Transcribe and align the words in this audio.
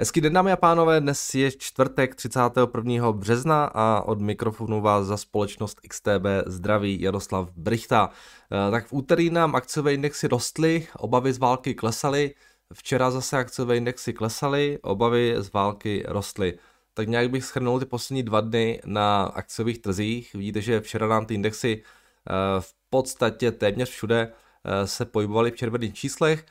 Hezký 0.00 0.20
den 0.20 0.32
dámy 0.32 0.52
a 0.52 0.56
pánové, 0.56 1.00
dnes 1.00 1.34
je 1.34 1.52
čtvrtek 1.52 2.14
31. 2.14 3.12
března 3.12 3.64
a 3.64 4.02
od 4.02 4.20
mikrofonu 4.20 4.80
vás 4.80 5.06
za 5.06 5.16
společnost 5.16 5.80
XTB 5.88 6.26
zdraví 6.46 7.00
Jaroslav 7.00 7.50
Brichta. 7.56 8.10
Eh, 8.10 8.70
tak 8.70 8.86
v 8.86 8.92
úterý 8.92 9.30
nám 9.30 9.56
akciové 9.56 9.94
indexy 9.94 10.28
rostly, 10.28 10.86
obavy 10.98 11.32
z 11.32 11.38
války 11.38 11.74
klesaly, 11.74 12.34
včera 12.74 13.10
zase 13.10 13.38
akciové 13.38 13.76
indexy 13.76 14.12
klesaly, 14.12 14.78
obavy 14.82 15.34
z 15.38 15.52
války 15.52 16.04
rostly. 16.08 16.58
Tak 16.94 17.08
nějak 17.08 17.30
bych 17.30 17.44
schrnul 17.44 17.78
ty 17.78 17.86
poslední 17.86 18.22
dva 18.22 18.40
dny 18.40 18.80
na 18.84 19.22
akciových 19.22 19.78
trzích. 19.78 20.34
Vidíte, 20.34 20.60
že 20.60 20.80
včera 20.80 21.06
nám 21.06 21.26
ty 21.26 21.34
indexy 21.34 21.82
eh, 21.82 22.60
v 22.60 22.74
podstatě 22.90 23.52
téměř 23.52 23.90
všude 23.90 24.32
eh, 24.64 24.86
se 24.86 25.04
pohybovaly 25.04 25.50
v 25.50 25.56
červených 25.56 25.94
číslech. 25.94 26.44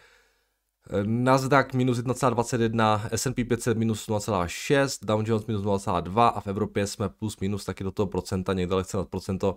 Nasdaq 1.03 1.73
minus 1.73 1.97
1,21, 1.97 3.01
S&P 3.11 3.43
500 3.43 3.77
minus 3.77 4.07
0,6, 4.07 5.05
Dow 5.05 5.21
Jones 5.25 5.45
minus 5.45 5.63
0,2 5.63 6.31
a 6.35 6.39
v 6.39 6.47
Evropě 6.47 6.87
jsme 6.87 7.09
plus 7.09 7.39
minus 7.39 7.65
taky 7.65 7.83
do 7.83 7.91
toho 7.91 8.07
procenta, 8.07 8.53
někde 8.53 8.75
lehce 8.75 8.97
nad 8.97 9.07
procento 9.07 9.55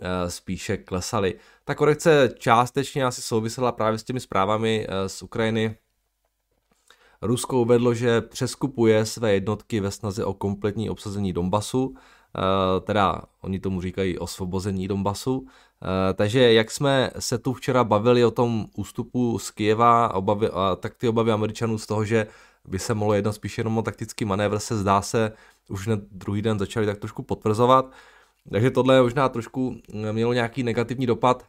eh, 0.00 0.30
spíše 0.30 0.76
klesaly. 0.76 1.34
Ta 1.64 1.74
korekce 1.74 2.34
částečně 2.38 3.04
asi 3.04 3.22
souvisela 3.22 3.72
právě 3.72 3.98
s 3.98 4.04
těmi 4.04 4.20
zprávami 4.20 4.86
eh, 4.88 5.08
z 5.08 5.22
Ukrajiny. 5.22 5.76
Rusko 7.22 7.60
uvedlo, 7.60 7.94
že 7.94 8.20
přeskupuje 8.20 9.06
své 9.06 9.34
jednotky 9.34 9.80
ve 9.80 9.90
snaze 9.90 10.24
o 10.24 10.34
kompletní 10.34 10.90
obsazení 10.90 11.32
Donbasu, 11.32 11.94
teda 12.80 13.22
oni 13.40 13.58
tomu 13.60 13.80
říkají 13.80 14.18
osvobození 14.18 14.88
Donbasu. 14.88 15.46
Eh, 15.84 16.14
takže 16.14 16.52
jak 16.52 16.70
jsme 16.70 17.10
se 17.18 17.38
tu 17.38 17.52
včera 17.52 17.84
bavili 17.84 18.24
o 18.24 18.30
tom 18.30 18.66
ústupu 18.76 19.38
z 19.38 19.50
Kijeva, 19.50 20.14
obavy, 20.14 20.48
tak 20.80 20.94
ty 20.94 21.08
obavy 21.08 21.32
Američanů 21.32 21.78
z 21.78 21.86
toho, 21.86 22.04
že 22.04 22.26
by 22.64 22.78
se 22.78 22.94
mohlo 22.94 23.14
jednat 23.14 23.32
spíše 23.32 23.60
jenom 23.60 23.78
o 23.78 23.82
taktický 23.82 24.24
manévr, 24.24 24.58
se 24.58 24.76
zdá 24.76 25.02
se, 25.02 25.32
už 25.68 25.86
hned 25.86 26.00
druhý 26.10 26.42
den 26.42 26.58
začali 26.58 26.86
tak 26.86 26.98
trošku 26.98 27.22
potvrzovat. 27.22 27.92
Takže 28.52 28.70
tohle 28.70 29.02
možná 29.02 29.28
trošku 29.28 29.76
eh, 29.94 30.12
mělo 30.12 30.32
nějaký 30.32 30.62
negativní 30.62 31.06
dopad 31.06 31.44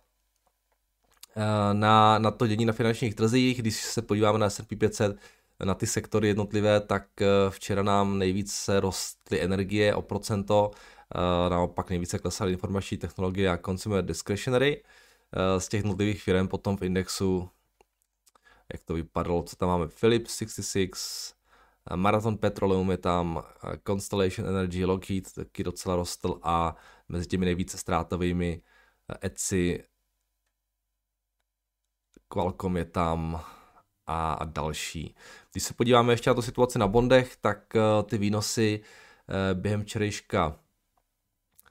eh, 1.36 1.74
na, 1.74 2.20
na 2.20 2.32
to 2.32 2.48
dění 2.48 2.66
na 2.66 2.74
finančních 2.74 3.16
trzích. 3.16 3.58
Když 3.58 3.82
se 3.82 4.02
podíváme 4.02 4.40
na 4.40 4.50
S&P 4.50 4.76
500, 4.76 5.18
na 5.64 5.74
ty 5.74 5.88
sektory 5.88 6.28
jednotlivé, 6.28 6.82
tak 6.82 7.08
včera 7.50 7.84
nám 7.84 8.20
nejvíce 8.20 8.80
rostly 8.80 9.42
energie 9.42 9.96
o 9.96 10.02
procento, 10.02 10.72
Eh, 11.16 11.50
naopak 11.50 11.90
nejvíce 11.90 12.20
klesaly 12.20 12.52
informační 12.52 12.98
technologie 12.98 13.50
a 13.50 13.58
consumer 13.58 14.06
discretionary. 14.06 14.84
Eh, 15.34 15.60
z 15.60 15.68
těch 15.68 15.80
jednotlivých 15.80 16.24
firm 16.24 16.48
potom 16.48 16.78
v 16.78 16.82
indexu, 16.82 17.50
jak 18.74 18.84
to 18.84 18.94
vypadalo, 18.94 19.44
co 19.44 19.56
tam 19.56 19.70
máme, 19.70 19.88
Philips 19.88 20.38
66, 20.38 21.36
eh, 21.92 21.96
Marathon 21.96 22.38
Petroleum 22.38 22.92
je 22.92 22.98
tam, 22.98 23.44
Constellation 23.88 24.48
Energy, 24.48 24.86
Lockheed 24.86 25.34
taky 25.34 25.64
docela 25.64 25.96
rostl 25.96 26.40
a 26.44 26.76
mezi 27.10 27.28
těmi 27.28 27.46
nejvíce 27.46 27.78
ztrátovými 27.78 28.62
Etsy, 29.24 29.84
Qualcomm 32.28 32.78
je 32.78 32.86
tam 32.86 33.44
a 34.08 34.46
další. 34.46 35.16
Když 35.52 35.64
se 35.64 35.74
podíváme 35.74 36.14
ještě 36.14 36.30
na 36.30 36.34
tu 36.34 36.42
situaci 36.42 36.80
na 36.80 36.88
bondech, 36.88 37.36
tak 37.42 37.74
ty 38.06 38.18
výnosy 38.18 38.82
během 39.54 39.84
včerejška 39.84 40.60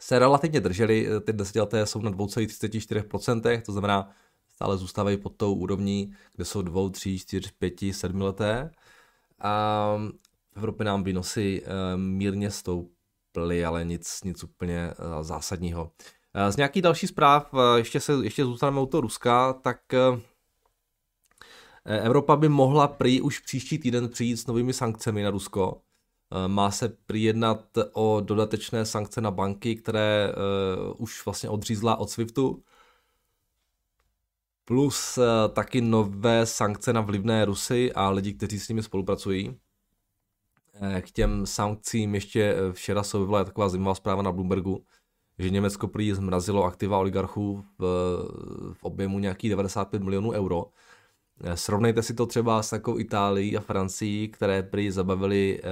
se 0.00 0.18
relativně 0.18 0.60
drželi, 0.60 1.08
ty 1.24 1.32
desetileté 1.32 1.86
jsou 1.86 2.02
na 2.02 2.10
2,34%, 2.10 3.62
to 3.62 3.72
znamená, 3.72 4.10
stále 4.54 4.76
zůstávají 4.76 5.16
pod 5.16 5.36
tou 5.36 5.54
úrovní, 5.54 6.14
kde 6.34 6.44
jsou 6.44 6.62
2, 6.62 6.90
3, 6.90 7.18
4, 7.18 7.50
5, 7.58 7.74
7 7.92 8.20
leté. 8.20 8.70
A 9.40 9.96
v 10.52 10.56
Evropě 10.56 10.84
nám 10.84 11.04
výnosy 11.04 11.62
eh, 11.64 11.96
mírně 11.96 12.50
stouply, 12.50 13.64
ale 13.64 13.84
nic, 13.84 14.24
nic 14.24 14.44
úplně 14.44 14.90
eh, 14.90 14.94
zásadního. 15.24 15.90
Eh, 16.34 16.52
z 16.52 16.56
nějakých 16.56 16.82
dalších 16.82 17.10
zpráv, 17.10 17.54
ještě, 17.76 18.00
se, 18.00 18.12
ještě 18.22 18.44
zůstaneme 18.44 18.80
u 18.80 18.86
toho 18.86 19.00
Ruska, 19.00 19.52
tak 19.52 19.80
Evropa 21.84 22.36
by 22.36 22.48
mohla 22.48 22.88
prý 22.88 23.20
už 23.20 23.38
příští 23.38 23.78
týden 23.78 24.08
přijít 24.08 24.36
s 24.36 24.46
novými 24.46 24.72
sankcemi 24.72 25.22
na 25.22 25.30
Rusko. 25.30 25.80
Eh, 26.32 26.48
má 26.48 26.70
se 26.70 26.88
přijednat 27.06 27.78
o 27.92 28.20
dodatečné 28.20 28.84
sankce 28.86 29.20
na 29.20 29.30
banky, 29.30 29.76
které 29.76 30.34
uh, 30.88 30.94
už 30.98 31.24
vlastně 31.24 31.48
odřízla 31.48 31.96
od 31.96 32.10
SWIFTu. 32.10 32.62
Plus 34.64 35.18
taky 35.52 35.80
nové 35.80 36.46
sankce 36.46 36.92
na 36.92 37.00
vlivné 37.00 37.44
Rusy 37.44 37.92
a 37.92 38.10
lidi, 38.10 38.32
kteří 38.32 38.60
s 38.60 38.68
nimi 38.68 38.82
spolupracují. 38.82 39.56
K 41.00 41.10
těm 41.10 41.46
sankcím 41.46 42.14
ještě 42.14 42.54
včera 42.72 43.02
se 43.02 43.18
taková 43.44 43.68
zajímavá 43.68 43.94
zpráva 43.94 44.22
na 44.22 44.32
Bloombergu, 44.32 44.84
že 45.38 45.50
Německo 45.50 45.88
prý 45.88 46.12
zmrazilo 46.12 46.64
aktiva 46.64 46.98
oligarchů 46.98 47.64
v, 47.78 47.82
v 48.72 48.84
objemu 48.84 49.18
nějakých 49.18 49.50
95 49.50 50.02
milionů 50.02 50.30
euro. 50.30 50.66
Srovnejte 51.54 52.02
si 52.02 52.14
to 52.14 52.26
třeba 52.26 52.62
s 52.62 52.70
takovou 52.70 52.98
Itálií 52.98 53.56
a 53.56 53.60
Francií, 53.60 54.28
které 54.28 54.62
prý 54.62 54.90
zabavili 54.90 55.62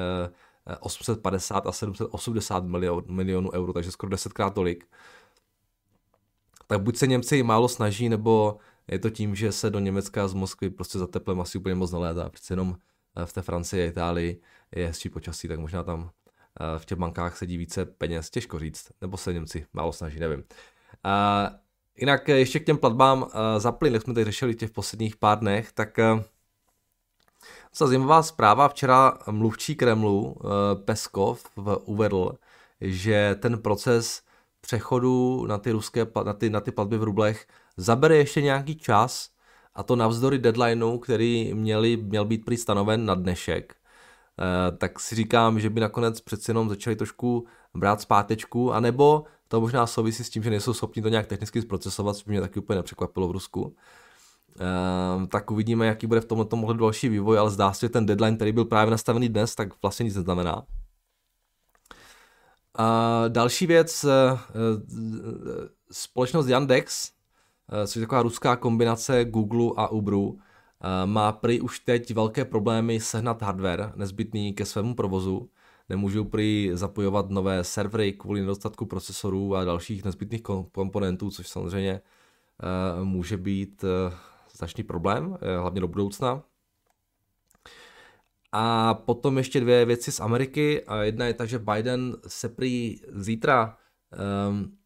850 0.81 1.67
a 1.67 1.73
780 1.73 2.65
milion, 2.65 3.05
milionů 3.09 3.53
euro, 3.53 3.73
takže 3.73 3.91
skoro 3.91 4.11
desetkrát 4.11 4.55
tolik. 4.55 4.85
Tak 6.67 6.83
buď 6.83 6.97
se 6.97 7.07
Němci 7.07 7.43
málo 7.43 7.69
snaží, 7.69 8.09
nebo 8.09 8.59
je 8.89 8.99
to 8.99 9.11
tím, 9.11 9.35
že 9.35 9.53
se 9.53 9.71
do 9.71 9.79
Německa 9.79 10.29
z 10.29 10.35
Moskvy 10.35 10.71
prostě 10.71 10.99
za 10.99 11.07
teplem 11.07 11.41
asi 11.41 11.59
úplně 11.59 11.75
moc 11.75 11.93
nelétá. 11.93 12.29
Přece 12.29 12.53
jenom 12.53 12.77
eh, 13.17 13.27
v 13.27 13.33
té 13.33 13.43
Francii 13.43 13.83
a 13.83 13.87
Itálii 13.87 14.41
je 14.77 14.87
hezčí 14.87 15.09
počasí, 15.09 15.49
tak 15.49 15.59
možná 15.59 15.83
tam 15.83 16.11
eh, 16.61 16.79
v 16.79 16.85
těch 16.85 16.99
bankách 16.99 17.37
sedí 17.37 17.57
více 17.57 17.85
peněz, 17.85 18.31
těžko 18.31 18.59
říct, 18.59 18.93
nebo 19.01 19.17
se 19.17 19.33
Němci 19.33 19.67
málo 19.73 19.93
snaží, 19.93 20.21
nevím. 20.21 20.45
Jinak 21.97 22.29
ještě 22.29 22.61
k 22.61 22.67
těm 22.67 22.79
platbám 22.79 23.27
eh, 23.27 23.61
za 23.61 23.73
plyn, 23.73 23.95
jak 23.95 24.03
jsme 24.03 24.15
tady 24.15 24.25
řešili 24.25 24.55
těch 24.55 24.71
posledních 24.71 25.17
pár 25.17 25.39
dnech, 25.39 25.73
tak 25.73 25.99
co 27.73 27.87
zajímavá 27.87 28.23
zpráva, 28.23 28.69
včera 28.69 29.19
mluvčí 29.31 29.75
Kremlu 29.75 30.37
eh, 30.37 30.77
Peskov 30.85 31.47
uvedl, 31.85 32.33
že 32.81 33.37
ten 33.41 33.59
proces 33.59 34.23
přechodu 34.61 35.47
na 35.47 35.59
ty, 35.59 35.73
ruské, 35.73 36.07
na 36.25 36.33
ty, 36.33 36.51
na 36.51 36.61
ty 36.61 36.73
platby 36.73 36.99
v 36.99 37.03
rublech 37.03 37.47
zabere 37.77 38.17
ještě 38.17 38.43
nějaký 38.43 38.77
čas, 38.77 39.33
a 39.75 39.83
to 39.83 39.97
navzdory 39.97 40.39
deadlineu, 40.39 40.99
který 40.99 41.55
měli, 41.55 41.97
měl 41.97 42.25
být 42.25 42.45
prý 42.45 42.57
stanoven 42.57 43.07
na 43.07 43.15
dnešek. 43.15 43.75
Tak 44.79 45.01
si 45.01 45.15
říkám, 45.15 45.61
že 45.61 45.71
by 45.71 45.81
nakonec 45.81 46.21
přeci 46.21 46.51
jenom 46.51 46.69
začali 46.69 46.97
trošku 46.97 47.47
brát 47.75 48.01
zpátečku, 48.01 48.73
anebo 48.73 49.25
to 49.53 49.61
možná 49.61 49.87
souvisí 49.87 50.25
s 50.25 50.31
tím, 50.31 50.43
že 50.43 50.51
nejsou 50.51 50.75
schopni 50.75 51.03
to 51.03 51.09
nějak 51.09 51.27
technicky 51.27 51.63
zprocesovat, 51.63 52.17
což 52.17 52.25
mě 52.25 52.41
taky 52.41 52.61
úplně 52.61 52.77
nepřekvapilo 52.77 53.29
v 53.29 53.31
Rusku. 53.31 53.77
Ehm, 54.59 55.27
tak 55.27 55.51
uvidíme, 55.51 55.87
jaký 55.87 56.07
bude 56.07 56.21
v 56.21 56.25
tomhle 56.25 56.47
mohli 56.55 56.79
další 56.79 57.09
vývoj, 57.09 57.39
ale 57.39 57.51
zdá 57.51 57.73
se, 57.73 57.87
že 57.87 57.91
ten 57.91 58.07
deadline, 58.07 58.37
který 58.37 58.53
byl 58.53 58.65
právě 58.65 58.91
nastavený 58.91 59.29
dnes, 59.29 59.55
tak 59.55 59.83
vlastně 59.83 60.05
nic 60.05 60.17
neznamená. 60.17 60.63
A 62.75 63.25
další 63.29 63.67
věc, 63.67 64.05
eh, 64.05 64.09
eh, 64.11 65.69
společnost 65.91 66.49
Yandex, 66.49 67.13
eh, 67.73 67.87
což 67.87 67.97
je 67.97 68.03
taková 68.03 68.23
ruská 68.23 68.57
kombinace 68.57 69.25
Google 69.25 69.71
a 69.77 69.89
Uberu, 69.89 70.39
má 71.05 71.33
prý 71.33 71.61
už 71.61 71.81
teď 71.81 72.15
velké 72.15 72.45
problémy 72.45 73.01
sehnat 73.01 73.43
hardware 73.43 73.93
nezbytný 73.97 74.53
ke 74.53 74.65
svému 74.65 74.95
provozu. 74.95 75.49
Nemůžou 75.93 76.25
prý 76.25 76.71
zapojovat 76.73 77.31
nové 77.31 77.65
servery 77.65 78.13
kvůli 78.13 78.41
nedostatku 78.41 78.87
procesorů 78.87 79.57
a 79.57 79.65
dalších 79.65 80.05
nezbytných 80.05 80.43
komponentů, 80.73 81.31
což 81.31 81.49
samozřejmě 81.49 82.01
může 83.03 83.37
být 83.37 83.85
značný 84.57 84.85
problém, 84.85 85.39
eh, 85.41 85.59
hlavně 85.59 85.81
do 85.81 85.89
budoucna. 85.89 86.43
A 88.53 88.95
potom 88.95 89.39
ještě 89.39 89.61
dvě 89.61 89.85
věci 89.85 90.13
z 90.13 90.21
Ameriky. 90.21 90.85
Jedna 91.03 91.27
je 91.27 91.35
ta, 91.35 91.47
že 91.47 91.59
Biden 91.59 92.17
se 92.27 92.49
prý 92.49 93.01
zítra, 93.13 93.77
um, 94.49 94.77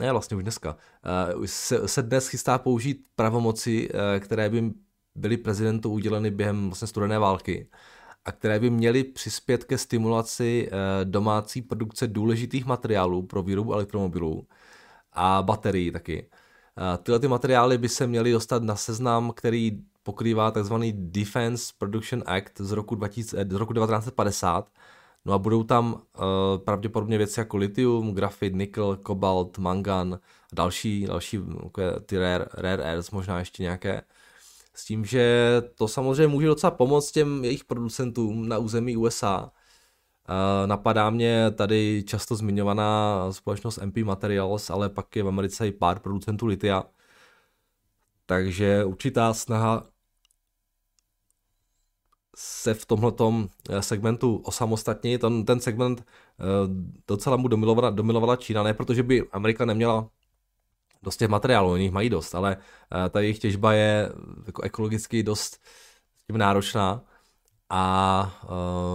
ne 0.00 0.12
vlastně 0.12 0.36
už 0.36 0.42
dneska, 0.42 0.76
uh, 1.36 1.44
se, 1.44 1.88
se 1.88 2.02
dnes 2.02 2.28
chystá 2.28 2.58
použít 2.58 3.06
pravomoci, 3.16 3.90
uh, 3.90 4.00
které 4.20 4.50
by 4.50 4.72
byly 5.14 5.36
prezidentu 5.36 5.90
uděleny 5.90 6.30
během 6.30 6.66
vlastně 6.66 6.88
studené 6.88 7.18
války 7.18 7.68
a 8.24 8.32
které 8.32 8.60
by 8.60 8.70
měly 8.70 9.04
přispět 9.04 9.64
ke 9.64 9.78
stimulaci 9.78 10.70
uh, 10.72 10.78
domácí 11.04 11.62
produkce 11.62 12.06
důležitých 12.06 12.66
materiálů 12.66 13.22
pro 13.22 13.42
výrobu 13.42 13.72
elektromobilů 13.72 14.46
a 15.12 15.42
baterií 15.42 15.90
taky. 15.90 16.26
Tyhle 17.02 17.18
ty 17.20 17.28
materiály 17.28 17.78
by 17.78 17.88
se 17.88 18.06
měly 18.06 18.32
dostat 18.32 18.62
na 18.62 18.76
seznam, 18.76 19.32
který 19.36 19.80
pokrývá 20.02 20.50
tzv. 20.50 20.74
Defense 20.92 21.72
Production 21.78 22.22
Act 22.26 22.60
z 22.60 22.72
roku, 22.72 22.94
2000, 22.94 23.46
z 23.50 23.54
roku 23.54 23.72
1950. 23.72 24.70
No 25.24 25.32
a 25.32 25.38
budou 25.38 25.62
tam 25.62 25.94
uh, 25.94 26.00
pravděpodobně 26.64 27.18
věci 27.18 27.40
jako 27.40 27.56
litium, 27.56 28.14
grafit, 28.14 28.54
nikl, 28.54 28.98
kobalt, 29.02 29.58
mangan 29.58 30.14
a 30.52 30.54
další, 30.54 31.06
další 31.06 31.40
ty 32.06 32.18
rare, 32.18 32.46
rare 32.54 32.84
earths, 32.84 33.10
možná 33.10 33.38
ještě 33.38 33.62
nějaké. 33.62 34.02
S 34.80 34.84
tím, 34.84 35.04
že 35.04 35.54
to 35.74 35.88
samozřejmě 35.88 36.26
může 36.26 36.46
docela 36.46 36.70
pomoct 36.70 37.12
těm 37.12 37.44
jejich 37.44 37.64
producentům 37.64 38.48
na 38.48 38.58
území 38.58 38.96
USA. 38.96 39.50
Napadá 40.66 41.10
mě 41.10 41.50
tady 41.50 42.04
často 42.06 42.36
zmiňovaná 42.36 43.26
společnost 43.32 43.78
MP 43.84 43.96
Materials, 43.96 44.70
ale 44.70 44.88
pak 44.88 45.16
je 45.16 45.22
v 45.22 45.28
Americe 45.28 45.68
i 45.68 45.72
pár 45.72 45.98
producentů 45.98 46.46
litia. 46.46 46.84
Takže 48.26 48.84
určitá 48.84 49.34
snaha 49.34 49.86
se 52.36 52.74
v 52.74 52.86
tomhletom 52.86 53.48
eh, 53.68 53.82
segmentu 53.82 54.36
osamostatnit. 54.36 55.20
Ten, 55.20 55.44
ten 55.44 55.60
segment 55.60 56.00
eh, 56.00 56.44
docela 57.08 57.36
mu 57.36 57.48
domilovala, 57.48 57.90
domilovala 57.90 58.36
Čína, 58.36 58.62
ne 58.62 58.74
protože 58.74 59.02
by 59.02 59.28
Amerika 59.32 59.64
neměla 59.64 60.08
dost 61.02 61.16
těch 61.16 61.28
materiálů, 61.28 61.70
oni 61.70 61.82
jich 61.82 61.92
mají 61.92 62.10
dost, 62.10 62.34
ale 62.34 62.56
eh, 63.06 63.10
ta 63.10 63.20
jejich 63.20 63.38
těžba 63.38 63.72
je 63.72 64.12
jako 64.46 64.62
ekologicky 64.62 65.22
dost 65.22 65.62
tím 66.26 66.38
náročná 66.38 67.04
a 67.72 68.42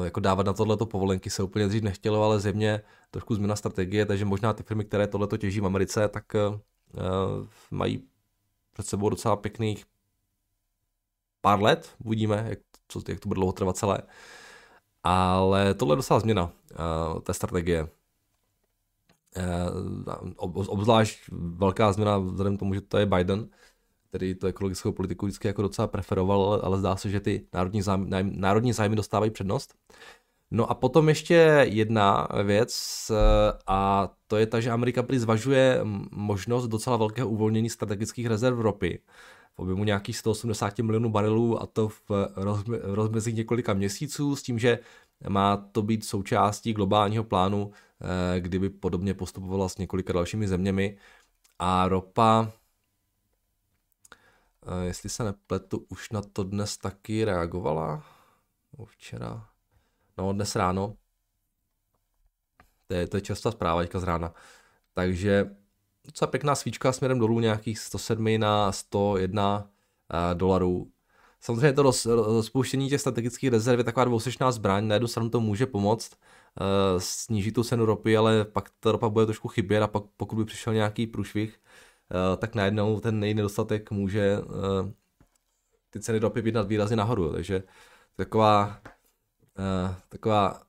jako 0.04 0.20
dávat 0.20 0.46
na 0.46 0.54
tohleto 0.54 0.86
povolenky 0.86 1.30
se 1.30 1.44
úplně 1.44 1.68
dřív 1.68 1.84
nechtělo, 1.84 2.24
ale 2.24 2.40
země 2.40 2.82
trošku 3.12 3.36
změna 3.36 3.56
strategie, 3.56 4.06
takže 4.06 4.26
možná 4.26 4.54
ty 4.54 4.64
firmy, 4.64 4.86
které 4.86 5.08
tohleto 5.08 5.38
těží 5.38 5.60
v 5.60 5.66
Americe, 5.66 6.08
tak 6.08 6.26
mají 7.72 8.08
před 8.74 8.88
sebou 8.88 9.10
docela 9.10 9.36
pěkných 9.36 9.86
pár 11.42 11.62
let, 11.62 11.96
uvidíme, 12.06 12.46
jak, 12.50 12.60
co, 12.88 13.02
jak 13.08 13.20
to 13.20 13.28
bude 13.28 13.38
dlouho 13.38 13.54
trvat 13.54 13.78
celé. 13.78 13.98
Ale 15.04 15.74
tohle 15.74 15.94
je 15.94 15.96
docela 15.96 16.20
změna 16.20 16.44
uh, 16.44 17.22
té 17.22 17.34
strategie. 17.34 17.88
Uh, 19.38 20.32
obzvlášť 20.68 21.20
velká 21.32 21.92
změna 21.92 22.18
vzhledem 22.18 22.58
k 22.58 22.60
tomu, 22.60 22.74
že 22.74 22.82
to 22.82 22.98
je 22.98 23.06
Biden, 23.06 23.50
který 24.10 24.36
to 24.36 24.48
ekologickou 24.48 24.92
politiku 24.92 25.26
vždycky 25.26 25.48
jako 25.48 25.62
docela 25.62 25.88
preferoval, 25.88 26.62
ale 26.64 26.80
zdá 26.80 26.96
se, 26.96 27.10
že 27.10 27.20
ty 27.20 27.48
národní 27.54 27.82
zájmy, 27.82 28.24
národní 28.36 28.74
zájmy 28.74 28.96
dostávají 28.96 29.32
přednost. 29.32 29.74
No 30.52 30.72
a 30.72 30.74
potom 30.74 31.10
ještě 31.10 31.66
jedna 31.70 32.28
věc 32.44 32.72
a 33.68 34.10
to 34.28 34.38
je 34.38 34.46
ta, 34.48 34.60
že 34.60 34.72
Amerika 34.72 35.04
prý 35.04 35.20
zvažuje 35.20 35.80
možnost 36.12 36.68
docela 36.68 36.98
velkého 36.98 37.30
uvolnění 37.30 37.70
strategických 37.70 38.28
rezerv 38.28 38.60
ropy 38.60 39.00
v 39.56 39.60
objemu 39.60 39.84
nějakých 39.84 40.18
180 40.18 40.80
milionů 40.80 41.10
barelů 41.10 41.62
a 41.62 41.66
to 41.66 41.88
v 41.90 42.12
rozmezí 42.84 43.34
několika 43.34 43.74
měsíců 43.74 44.36
s 44.36 44.44
tím, 44.44 44.60
že 44.60 44.80
má 45.30 45.58
to 45.58 45.82
být 45.82 46.06
součástí 46.06 46.74
globálního 46.74 47.24
plánu, 47.24 47.72
eh, 47.72 47.85
kdyby 48.40 48.70
podobně 48.70 49.14
postupovala 49.14 49.70
s 49.70 49.78
několika 49.78 50.14
dalšími 50.14 50.48
zeměmi. 50.48 50.98
A 51.60 51.88
ropa, 51.88 52.52
eh, 54.66 54.86
jestli 54.86 55.10
se 55.10 55.24
nepletu, 55.24 55.86
už 55.90 56.10
na 56.10 56.22
to 56.22 56.44
dnes 56.44 56.78
taky 56.78 57.26
reagovala. 57.26 58.04
Včera, 58.86 59.48
no 60.18 60.34
dnes 60.34 60.56
ráno. 60.56 60.98
To 62.88 62.94
je, 62.94 63.08
to 63.08 63.18
je 63.18 63.22
častá 63.22 63.52
zpráva 63.52 63.82
teďka 63.82 64.00
z 64.00 64.04
rána. 64.04 64.34
Takže 64.94 65.56
docela 66.06 66.32
pěkná 66.32 66.56
svíčka 66.56 66.92
směrem 66.92 67.20
dolů, 67.20 67.40
nějakých 67.40 67.80
107 67.80 68.40
na 68.40 68.72
101 68.72 69.58
uh, 69.58 69.66
eh, 70.32 70.36
dolarů. 70.36 70.92
Samozřejmě 71.42 71.74
to 71.74 71.84
roz, 71.84 72.06
rozpouštění 72.06 72.90
těch 72.90 73.02
strategických 73.02 73.50
rezerv 73.50 73.78
je 73.78 73.84
taková 73.84 74.06
dvousečná 74.06 74.52
zbraň, 74.52 74.88
na 74.88 74.96
jednu 74.96 75.08
stranu 75.08 75.30
to 75.30 75.40
může 75.40 75.66
pomoct, 75.66 76.12
uh, 76.62 77.00
snížit 77.00 77.52
tu 77.52 77.64
cenu 77.64 77.86
ropy, 77.86 78.18
ale 78.18 78.46
pak 78.46 78.70
ta 78.80 78.92
ropa 78.92 79.10
bude 79.10 79.26
trošku 79.26 79.48
chybět 79.48 79.82
a 79.82 79.88
pak 79.88 80.04
pokud 80.18 80.36
by 80.36 80.46
přišel 80.46 80.74
nějaký 80.74 81.08
průšvih, 81.08 81.60
uh, 82.12 82.38
tak 82.38 82.56
najednou 82.56 83.00
ten 83.00 83.20
nedostatek 83.20 83.92
může 83.92 84.40
uh, 84.40 84.92
ty 85.90 86.00
ceny 86.00 86.20
ropy 86.20 86.42
vydat 86.42 86.68
výrazně 86.68 86.96
nahoru, 86.96 87.34
takže 87.34 87.64
taková 88.16 88.82
taková 90.10 90.62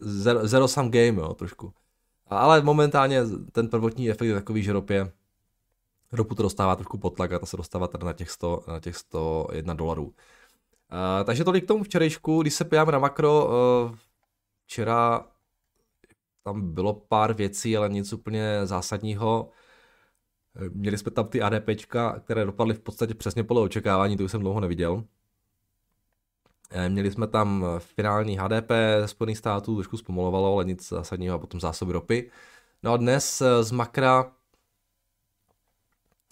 zero, 0.00 0.48
zero 0.48 0.68
sum 0.68 0.90
game, 0.90 1.20
jo, 1.20 1.34
trošku. 1.34 1.72
Ale 2.26 2.62
momentálně 2.62 3.22
ten 3.52 3.68
prvotní 3.68 4.10
efekt 4.10 4.28
je 4.28 4.34
takový, 4.34 4.62
že 4.62 4.72
ropě, 4.72 5.12
ropu 6.12 6.34
to 6.34 6.42
dostává 6.42 6.76
trošku 6.76 6.98
pod 6.98 7.10
tlak 7.10 7.32
a 7.32 7.38
ta 7.38 7.46
se 7.46 7.56
dostává 7.56 7.88
tady 7.88 8.04
na 8.04 8.12
těch, 8.12 8.30
100, 8.30 8.64
na 8.68 8.80
těch 8.80 8.96
101 8.96 9.74
dolarů. 9.74 10.14
Takže 11.24 11.44
tolik 11.44 11.64
k 11.64 11.68
tomu 11.68 11.84
včerejšku, 11.84 12.42
když 12.42 12.54
se 12.54 12.64
podíváme 12.64 12.92
na 12.92 12.98
makro, 12.98 13.46
uh, 13.46 13.96
včera 14.66 15.26
tam 16.44 16.74
bylo 16.74 16.94
pár 16.94 17.34
věcí, 17.34 17.76
ale 17.76 17.88
nic 17.88 18.12
úplně 18.12 18.60
zásadního. 18.64 19.50
Měli 20.72 20.98
jsme 20.98 21.10
tam 21.10 21.28
ty 21.28 21.42
ADPčka, 21.42 22.20
které 22.20 22.44
dopadly 22.44 22.74
v 22.74 22.80
podstatě 22.80 23.14
přesně 23.14 23.44
podle 23.44 23.62
očekávání, 23.62 24.16
to 24.16 24.24
už 24.24 24.30
jsem 24.30 24.40
dlouho 24.40 24.60
neviděl. 24.60 25.04
Eh, 26.70 26.88
měli 26.88 27.10
jsme 27.10 27.26
tam 27.26 27.66
finální 27.78 28.38
HDP 28.38 28.70
Spojených 29.06 29.38
států, 29.38 29.74
trošku 29.74 29.96
zpomalovalo, 29.96 30.54
ale 30.54 30.64
nic 30.64 30.88
zásadního, 30.88 31.34
a 31.34 31.38
potom 31.38 31.60
zásoby 31.60 31.92
ropy. 31.92 32.30
No 32.82 32.92
a 32.92 32.96
dnes 32.96 33.40
eh, 33.40 33.62
z 33.62 33.70
makra 33.72 34.32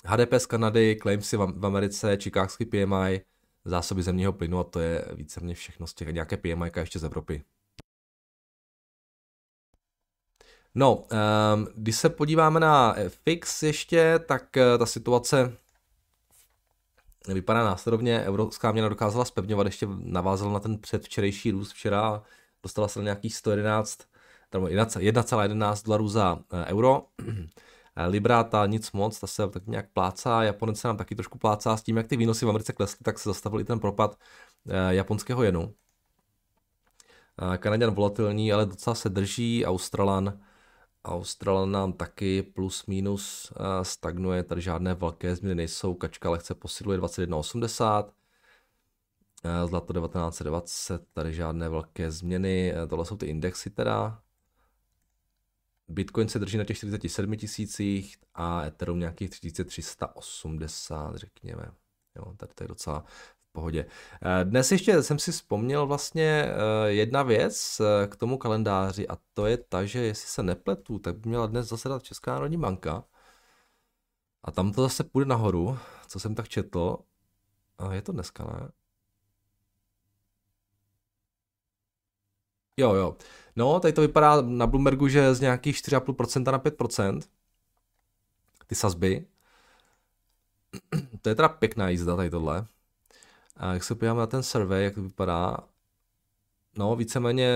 HDP 0.04 0.32
z 0.38 0.46
Kanady, 0.46 0.96
claimsy 1.02 1.37
v 1.37 1.66
Americe, 1.66 2.16
Chicagský 2.16 2.64
PMI, 2.64 3.20
zásoby 3.69 4.03
zemního 4.03 4.32
plynu 4.32 4.59
a 4.59 4.65
to 4.65 4.81
je 4.81 5.05
víceméně 5.15 5.55
všechno 5.55 5.87
z 5.87 5.94
těch 5.94 6.09
nějaké 6.09 6.37
PMI 6.37 6.70
ještě 6.76 6.99
z 6.99 7.05
Evropy. 7.05 7.44
No, 10.75 10.97
um, 10.97 11.06
když 11.75 11.97
se 11.97 12.09
podíváme 12.09 12.61
na 12.61 12.97
FX 13.09 13.62
ještě, 13.62 14.19
tak 14.19 14.43
uh, 14.56 14.79
ta 14.79 14.87
situace 14.87 15.56
vypadá 17.35 17.65
následovně. 17.65 18.20
Evropská 18.20 18.73
měna 18.73 18.88
dokázala 18.88 19.25
spevňovat, 19.25 19.67
ještě 19.67 19.87
navázala 19.99 20.53
na 20.53 20.61
ten 20.61 20.79
předvčerejší 20.79 21.50
růst 21.50 21.73
včera, 21.73 22.23
dostala 22.62 22.88
se 22.88 22.99
na 22.99 23.03
nějakých 23.03 23.35
111, 23.35 23.99
1,11 24.53 25.85
dolarů 25.85 26.09
za 26.09 26.38
eh, 26.53 26.64
euro. 26.64 27.03
Libra 28.06 28.45
ta 28.45 28.67
nic 28.67 28.93
moc, 28.93 29.21
ta 29.21 29.27
se 29.27 29.49
tak 29.49 29.67
nějak 29.67 29.93
plácá, 29.93 30.43
Japonec 30.43 30.81
se 30.81 30.89
nám 30.89 30.97
taky 30.97 31.15
trošku 31.15 31.39
plácá 31.39 31.77
s 31.77 31.83
tím, 31.83 31.97
jak 31.97 32.06
ty 32.06 32.17
výnosy 32.17 32.47
v 32.47 32.49
Americe 32.49 32.73
klesly, 32.73 32.99
tak 33.03 33.19
se 33.19 33.29
zastavil 33.29 33.61
i 33.61 33.65
ten 33.65 33.81
propad 33.81 34.19
eh, 34.69 34.95
japonského 34.95 35.43
jenu. 35.43 35.75
Eh, 37.55 37.59
Kanaděn 37.59 37.91
volatilní, 37.91 38.53
ale 38.53 38.67
docela 38.67 38.95
se 38.95 39.09
drží, 39.09 39.65
Australan 39.67 40.39
Australan 41.05 41.71
nám 41.73 41.93
taky 41.93 42.43
plus 42.43 42.87
minus 42.87 43.53
eh, 43.56 43.85
stagnuje, 43.85 44.43
tady 44.43 44.61
žádné 44.61 44.95
velké 44.95 45.37
změny 45.37 45.55
nejsou, 45.55 45.95
kačka 45.95 46.31
lehce 46.31 46.55
posiluje 46.55 46.99
21,80, 46.99 48.12
eh, 49.45 49.67
zlato 49.67 49.93
1920, 49.93 51.07
tady 51.12 51.35
žádné 51.35 51.69
velké 51.69 52.11
změny, 52.11 52.73
eh, 52.73 52.87
tohle 52.87 53.05
jsou 53.07 53.17
ty 53.17 53.26
indexy 53.26 53.71
teda. 53.71 54.23
Bitcoin 55.88 56.28
se 56.28 56.38
drží 56.38 56.59
na 56.59 56.64
těch 56.64 56.76
47 56.76 57.37
tisících 57.37 58.16
a 58.35 58.64
Ethereum 58.64 58.99
nějakých 58.99 59.30
3380, 59.30 61.16
řekněme. 61.16 61.71
Jo, 62.16 62.35
tady 62.37 62.54
to 62.54 62.64
je 62.64 62.68
docela 62.68 63.04
pohodě. 63.52 63.87
Eh, 64.23 64.45
dnes 64.45 64.73
ještě 64.73 65.02
jsem 65.02 65.18
si 65.18 65.33
vzpomněl 65.33 65.87
vlastně 65.87 66.45
eh, 66.47 66.88
jedna 66.88 67.23
věc 67.23 67.80
eh, 67.80 68.07
k 68.07 68.16
tomu 68.16 68.38
kalendáři 68.38 69.09
a 69.09 69.18
to 69.35 69.47
je 69.47 69.57
ta, 69.57 69.85
že 69.85 69.99
jestli 70.00 70.28
se 70.28 70.42
nepletu, 70.42 70.99
tak 70.99 71.18
by 71.18 71.28
měla 71.28 71.47
dnes 71.47 71.68
zasedat 71.68 72.02
Česká 72.02 72.33
národní 72.33 72.57
banka 72.59 73.04
a 74.42 74.50
tam 74.50 74.73
to 74.73 74.83
zase 74.83 75.04
půjde 75.04 75.28
nahoru, 75.28 75.78
co 76.09 76.21
jsem 76.21 76.35
tak 76.35 76.49
četl. 76.49 76.97
Je 77.90 78.02
to 78.02 78.12
dneska, 78.12 78.45
ne? 78.45 78.68
Jo, 82.78 82.94
jo. 82.94 83.16
No, 83.56 83.80
tady 83.80 83.92
to 83.92 84.00
vypadá 84.00 84.40
na 84.40 84.66
Bloombergu, 84.66 85.08
že 85.08 85.35
z 85.35 85.40
nějakých 85.40 85.76
4,5% 85.76 86.52
na 86.52 86.58
5%. 86.58 87.20
Ty 88.66 88.75
sazby. 88.75 89.26
To 91.23 91.28
je 91.28 91.35
teda 91.35 91.49
pěkná 91.49 91.88
jízda 91.88 92.16
tady 92.16 92.30
tohle. 92.30 92.66
A 93.56 93.73
jak 93.73 93.85
se 93.85 93.94
podíváme 93.94 94.20
na 94.20 94.26
ten 94.26 94.42
survey, 94.42 94.85
jak 94.85 94.94
to 94.94 95.02
vypadá, 95.02 95.56
no 96.78 96.97
víceméně 96.97 97.50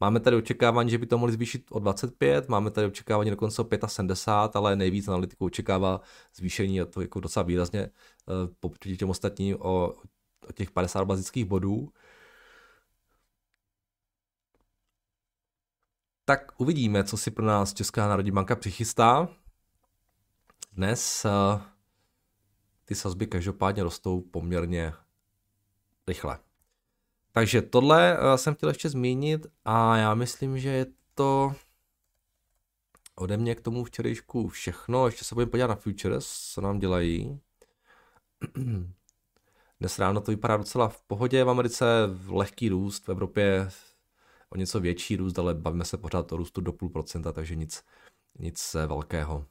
máme 0.00 0.20
tady 0.20 0.36
očekávání, 0.36 0.90
že 0.90 0.98
by 0.98 1.06
to 1.06 1.18
mohli 1.18 1.32
zvýšit 1.32 1.66
o 1.70 1.78
25, 1.78 2.48
máme 2.48 2.70
tady 2.70 2.86
očekávání 2.86 3.30
dokonce 3.30 3.62
o 3.62 3.68
75, 3.86 4.56
ale 4.56 4.76
nejvíc 4.76 5.08
analytiků 5.08 5.44
očekává 5.44 6.00
zvýšení 6.36 6.80
a 6.80 6.84
to 6.84 7.00
jako 7.00 7.20
docela 7.20 7.42
výrazně 7.42 7.80
eh, 7.80 7.90
poproti 8.60 8.96
těm 8.96 9.10
ostatním 9.10 9.56
o, 9.60 9.94
o 10.48 10.52
těch 10.54 10.70
50 10.70 11.04
bazických 11.04 11.44
bodů. 11.44 11.92
Tak 16.30 16.52
uvidíme, 16.56 17.04
co 17.04 17.16
si 17.16 17.30
pro 17.30 17.46
nás 17.46 17.74
Česká 17.74 18.08
národní 18.08 18.30
banka 18.30 18.56
přichystá. 18.56 19.28
Dnes 20.72 21.24
uh, 21.24 21.60
ty 22.84 22.94
sazby 22.94 23.26
každopádně 23.26 23.82
rostou 23.82 24.20
poměrně 24.20 24.92
rychle. 26.06 26.38
Takže 27.32 27.62
tohle 27.62 28.18
eh, 28.18 28.38
jsem 28.38 28.54
chtěl 28.54 28.68
ještě 28.68 28.88
zmínit 28.88 29.46
a 29.64 29.96
já 29.96 30.14
myslím, 30.14 30.58
že 30.58 30.68
je 30.68 30.86
to 31.14 31.54
ode 33.14 33.36
mě 33.36 33.54
k 33.54 33.60
tomu 33.60 33.84
včerejšku 33.84 34.48
všechno. 34.48 35.06
Ještě 35.06 35.24
se 35.24 35.34
budeme 35.34 35.50
podívat 35.50 35.66
na 35.66 35.76
futures, 35.76 36.26
co 36.52 36.60
nám 36.60 36.78
dělají. 36.78 37.40
Dnes 39.80 39.98
ráno 39.98 40.20
to 40.20 40.30
vypadá 40.30 40.56
docela 40.56 40.88
v 40.88 41.02
pohodě 41.02 41.44
v 41.44 41.50
Americe, 41.50 41.84
lehký 42.28 42.68
růst, 42.68 43.06
v 43.06 43.08
Evropě 43.08 43.68
o 44.50 44.56
něco 44.56 44.80
větší 44.80 45.16
růst, 45.16 45.38
ale 45.38 45.54
bavíme 45.54 45.84
se 45.84 45.96
pořád 45.96 46.32
o 46.32 46.36
růstu 46.36 46.60
do 46.60 46.72
půl 46.72 46.88
procenta, 46.88 47.32
takže 47.32 47.56
nic, 47.56 47.84
nic 48.38 48.76
velkého. 48.86 49.46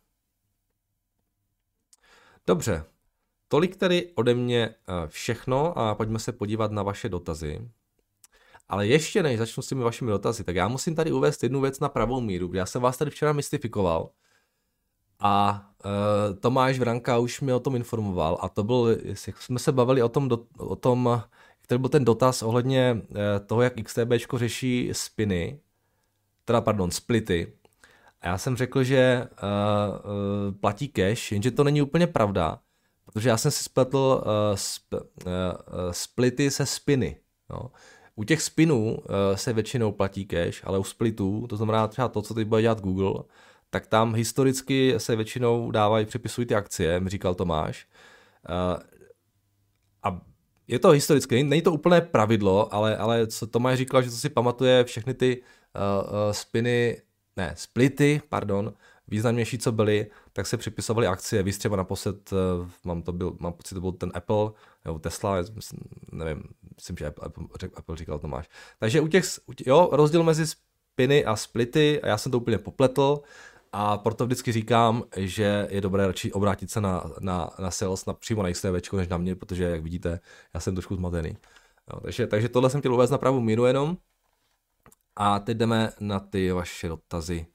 Dobře, 2.47 2.85
tolik 3.47 3.75
tedy 3.75 4.11
ode 4.15 4.33
mě 4.33 4.69
eh, 4.69 5.07
všechno 5.07 5.77
a 5.77 5.95
pojďme 5.95 6.19
se 6.19 6.31
podívat 6.31 6.71
na 6.71 6.83
vaše 6.83 7.09
dotazy. 7.09 7.69
Ale 8.69 8.87
ještě 8.87 9.23
než 9.23 9.37
začnu 9.37 9.63
s 9.63 9.67
těmi 9.67 9.83
vašimi 9.83 10.11
dotazy, 10.11 10.43
tak 10.43 10.55
já 10.55 10.67
musím 10.67 10.95
tady 10.95 11.11
uvést 11.11 11.43
jednu 11.43 11.61
věc 11.61 11.79
na 11.79 11.89
pravou 11.89 12.21
míru. 12.21 12.53
Já 12.53 12.65
jsem 12.65 12.81
vás 12.81 12.97
tady 12.97 13.11
včera 13.11 13.33
mystifikoval 13.33 14.09
a 15.19 15.65
uh, 15.85 16.39
Tomáš 16.39 16.79
Vranka 16.79 17.17
už 17.17 17.41
mi 17.41 17.53
o 17.53 17.59
tom 17.59 17.75
informoval 17.75 18.37
a 18.41 18.49
to 18.49 18.63
byl, 18.63 18.97
jsme 19.13 19.59
se 19.59 19.71
bavili 19.71 20.03
o 20.03 20.09
tom, 20.09 20.27
do, 20.27 20.45
o 20.57 20.75
tom 20.75 21.23
který 21.69 21.79
byl 21.79 21.89
ten 21.89 22.05
dotaz 22.05 22.43
ohledně 22.43 23.01
uh, 23.09 23.17
toho, 23.45 23.61
jak 23.61 23.73
XTB 23.83 24.13
řeší 24.37 24.89
spiny, 24.91 25.59
teda 26.45 26.61
pardon, 26.61 26.91
splity. 26.91 27.53
A 28.21 28.27
já 28.27 28.37
jsem 28.37 28.57
řekl, 28.57 28.83
že 28.83 29.27
uh, 29.43 30.55
platí 30.59 30.87
cash, 30.87 31.31
jenže 31.31 31.51
to 31.51 31.63
není 31.63 31.81
úplně 31.81 32.07
pravda, 32.07 32.59
protože 33.05 33.29
já 33.29 33.37
jsem 33.37 33.51
si 33.51 33.63
spletl 33.63 33.97
uh, 33.97 34.55
sp, 34.65 34.93
uh, 34.93 35.01
splity 35.91 36.51
se 36.51 36.65
spiny. 36.65 37.17
No. 37.49 37.71
U 38.15 38.23
těch 38.23 38.41
spinů 38.41 38.95
uh, 38.95 39.05
se 39.35 39.53
většinou 39.53 39.91
platí 39.91 40.25
cash, 40.25 40.61
ale 40.63 40.79
u 40.79 40.83
splitů, 40.83 41.47
to 41.49 41.57
znamená 41.57 41.87
třeba 41.87 42.07
to, 42.07 42.21
co 42.21 42.33
teď 42.33 42.47
bude 42.47 42.61
dělat 42.61 42.81
Google, 42.81 43.23
tak 43.69 43.87
tam 43.87 44.15
historicky 44.15 44.93
se 44.97 45.15
většinou 45.15 45.71
dávají, 45.71 46.05
přepisují 46.05 46.47
ty 46.47 46.55
akcie, 46.55 46.99
mi 46.99 47.09
říkal 47.09 47.35
Tomáš. 47.35 47.87
Uh, 48.49 48.98
je 50.69 50.79
to 50.79 50.89
historicky, 50.89 51.43
není 51.43 51.61
to 51.61 51.73
úplné 51.73 52.01
pravidlo, 52.01 52.73
ale, 52.73 52.97
ale 52.97 53.27
co 53.27 53.47
Tomáš 53.47 53.77
říkal, 53.77 54.01
že 54.01 54.09
to 54.09 54.15
si 54.15 54.29
pamatuje 54.29 54.83
všechny 54.83 55.13
ty 55.13 55.41
uh, 55.41 56.11
uh, 56.11 56.31
spiny, 56.31 57.01
ne, 57.37 57.53
splity, 57.57 58.21
pardon, 58.29 58.73
významnější, 59.07 59.57
co 59.57 59.71
byly, 59.71 60.07
tak 60.33 60.47
se 60.47 60.57
připisovaly 60.57 61.07
akcie. 61.07 61.43
Víš, 61.43 61.57
třeba 61.57 61.75
naposled, 61.75 62.31
uh, 62.31 62.69
mám, 62.83 63.01
to 63.01 63.11
byl, 63.11 63.35
mám 63.39 63.53
pocit, 63.53 63.75
to 63.75 63.81
byl 63.81 63.91
ten 63.91 64.11
Apple, 64.13 64.51
nebo 64.85 64.99
Tesla, 64.99 65.35
nevím, 66.11 66.43
myslím, 66.75 66.97
že 66.97 67.05
Apple, 67.05 67.25
Apple, 67.25 67.69
Apple 67.75 67.95
říkal 67.95 68.19
Tomáš. 68.19 68.49
Takže 68.79 69.01
u 69.01 69.07
těch, 69.07 69.25
jo, 69.65 69.89
rozdíl 69.91 70.23
mezi 70.23 70.45
spiny 70.47 71.25
a 71.25 71.35
splity, 71.35 72.01
a 72.01 72.07
já 72.07 72.17
jsem 72.17 72.31
to 72.31 72.37
úplně 72.37 72.57
popletl, 72.57 73.21
a 73.71 73.97
proto 73.97 74.25
vždycky 74.25 74.51
říkám, 74.51 75.03
že 75.17 75.67
je 75.69 75.81
dobré 75.81 76.07
radši 76.07 76.31
obrátit 76.31 76.71
se 76.71 76.81
na, 76.81 77.03
na, 77.19 77.49
na 77.59 77.71
sales, 77.71 78.05
na, 78.05 78.13
přímo 78.13 78.43
na 78.43 78.51
XTV, 78.51 78.93
než 78.93 79.07
na 79.07 79.17
mě, 79.17 79.35
protože, 79.35 79.63
jak 79.63 79.83
vidíte, 79.83 80.19
já 80.53 80.59
jsem 80.59 80.75
trošku 80.75 80.95
zmatený. 80.95 81.37
No, 81.93 81.99
takže, 81.99 82.27
takže 82.27 82.49
tohle 82.49 82.69
jsem 82.69 82.79
chtěl 82.79 82.93
uvést 82.93 83.09
na 83.09 83.17
pravou 83.17 83.39
míru 83.39 83.65
jenom. 83.65 83.97
A 85.15 85.39
teď 85.39 85.57
jdeme 85.57 85.91
na 85.99 86.19
ty 86.19 86.51
vaše 86.51 86.87
dotazy. 86.87 87.45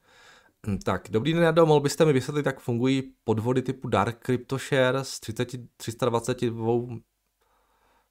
Hm, 0.66 0.78
tak, 0.78 1.08
dobrý 1.10 1.32
den, 1.32 1.42
Jado, 1.42 1.66
mohl 1.66 1.80
byste 1.80 2.04
mi 2.04 2.12
vysvětlit, 2.12 2.46
jak 2.46 2.60
fungují 2.60 3.14
podvody 3.24 3.62
typu 3.62 3.88
Dark 3.88 4.24
Crypto 4.24 4.58
Share 4.58 4.98
s 5.04 5.20
30, 5.20 5.48
322 5.76 6.72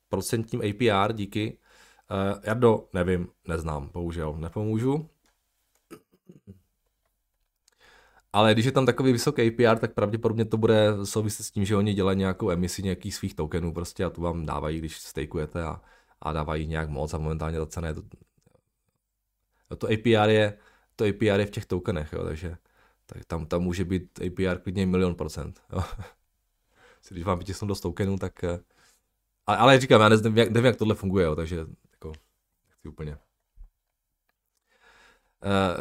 procentním 0.10 0.62
APR, 0.62 1.14
díky. 1.14 1.58
Uh, 2.12 2.40
Jardo, 2.44 2.88
nevím, 2.94 3.28
neznám, 3.48 3.90
bohužel, 3.94 4.36
nepomůžu. 4.38 5.10
Ale 8.34 8.54
když 8.54 8.66
je 8.66 8.72
tam 8.72 8.86
takový 8.86 9.12
vysoký 9.12 9.48
APR, 9.48 9.80
tak 9.80 9.94
pravděpodobně 9.94 10.46
to 10.46 10.58
bude 10.58 10.88
souviset 11.04 11.46
s 11.46 11.52
tím, 11.52 11.66
že 11.66 11.75
oni 11.75 11.94
dělají 11.94 12.18
nějakou 12.18 12.52
emisi 12.52 12.84
nějakých 12.84 13.16
svých 13.16 13.36
tokenů 13.36 13.74
prostě 13.74 14.06
a 14.06 14.10
tu 14.10 14.22
vám 14.22 14.46
dávají, 14.46 14.80
když 14.80 15.00
stakeujete 15.00 15.63
a, 15.63 15.82
a 16.22 16.34
dávají 16.34 16.68
nějak 16.68 16.90
moc 16.90 17.13
a 17.13 17.18
momentálně 17.18 17.58
ta 17.58 17.66
cena 17.66 17.88
je 17.88 17.94
to, 17.94 18.02
no 19.72 19.78
to 19.78 19.88
APR 19.88 20.30
je, 20.30 20.58
to 20.96 21.06
APR 21.06 21.40
je 21.40 21.46
v 21.46 21.52
těch 21.52 21.66
tokenech, 21.66 22.13
jo, 22.13 22.24
takže 22.24 22.58
tak 23.06 23.25
tam, 23.25 23.46
tam 23.46 23.62
může 23.62 23.86
být 23.86 24.20
APR 24.22 24.58
klidně 24.58 24.86
milion 24.86 25.16
procent. 25.16 25.62
Jo. 25.74 25.84
Když 27.10 27.24
vám 27.24 27.40
vytisnou 27.40 27.68
dost 27.68 27.82
tokenů, 27.82 28.18
tak 28.18 28.44
eh, 28.44 28.60
ale 29.48 29.80
říkám, 29.80 30.02
já 30.02 30.10
nevím, 30.10 30.38
jak, 30.38 30.50
nevím, 30.50 30.66
jak 30.66 30.75
tohle 30.75 30.96
funguje, 30.96 31.25
jo, 31.25 31.36
takže 31.36 31.66
jako, 31.92 32.13
úplně 32.88 33.18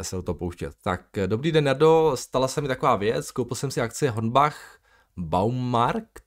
se 0.02 0.16
do 0.16 0.22
toho 0.22 0.36
pouštět. 0.36 0.74
Tak 0.82 1.18
eh, 1.18 1.26
dobrý 1.26 1.52
den, 1.52 1.64
Nardo, 1.64 2.12
stala 2.14 2.48
se 2.48 2.60
mi 2.60 2.68
taková 2.68 2.96
věc, 2.96 3.30
koupil 3.30 3.56
jsem 3.56 3.70
si 3.70 3.80
akcie 3.80 4.10
Hornbach 4.10 4.78
Baumarkt 5.16 6.24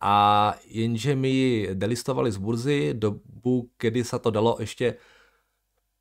a 0.00 0.54
jenže 0.64 1.16
mi 1.16 1.28
ji 1.28 1.74
delistovali 1.74 2.32
z 2.32 2.36
burzy 2.36 2.94
dobu, 2.94 3.70
kedy 3.76 4.04
se 4.04 4.18
to 4.18 4.30
dalo 4.30 4.56
ještě 4.60 4.96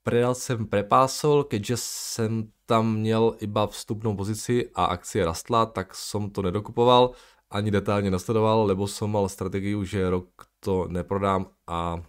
predal 0.06 0.36
jsem 0.36 0.66
prepásol, 0.68 1.44
keďže 1.44 1.78
jsem 1.78 2.52
tam 2.66 2.96
měl 2.96 3.36
iba 3.40 3.68
vstupnou 3.68 4.16
pozici 4.16 4.70
a 4.76 4.86
akcie 4.86 5.26
rastla, 5.26 5.66
tak 5.66 5.96
jsem 5.96 6.30
to 6.30 6.42
nedokupoval, 6.42 7.12
ani 7.50 7.72
detailně 7.72 8.12
nasledoval, 8.12 8.66
lebo 8.66 8.88
jsem 8.88 9.10
mal 9.10 9.30
strategii, 9.30 9.86
že 9.86 10.10
rok 10.10 10.30
to 10.60 10.88
neprodám 10.88 11.48
a 11.68 12.04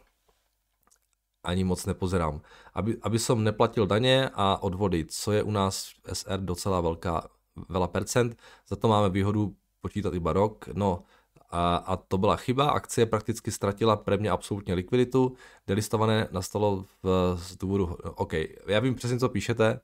ani 1.46 1.64
moc 1.64 1.86
nepozerám. 1.86 2.40
Aby, 2.74 2.96
aby 3.02 3.18
som 3.18 3.44
neplatil 3.44 3.86
daně 3.86 4.30
a 4.34 4.62
odvody, 4.62 5.04
co 5.08 5.32
je 5.32 5.42
u 5.42 5.50
nás 5.50 5.88
v 6.04 6.14
SR 6.14 6.40
docela 6.40 6.80
velká, 6.80 7.28
vela 7.68 7.86
percent, 7.88 8.36
za 8.68 8.76
to 8.76 8.88
máme 8.88 9.10
výhodu 9.10 9.54
počítat 9.80 10.14
iba 10.14 10.32
rok, 10.32 10.68
no 10.74 11.02
a, 11.50 11.76
a 11.76 11.96
to 11.96 12.18
byla 12.18 12.36
chyba, 12.36 12.70
akcie 12.70 13.06
prakticky 13.06 13.50
ztratila 13.50 13.96
pre 13.96 14.16
mě 14.16 14.30
absolutně 14.30 14.74
likviditu, 14.74 15.36
delistované 15.66 16.28
nastalo 16.30 16.84
v, 17.02 17.36
z 17.38 17.56
důvodu, 17.56 17.96
OK, 18.14 18.32
já 18.66 18.80
vím 18.80 18.94
přesně, 18.94 19.18
co 19.18 19.28
píšete, 19.28 19.80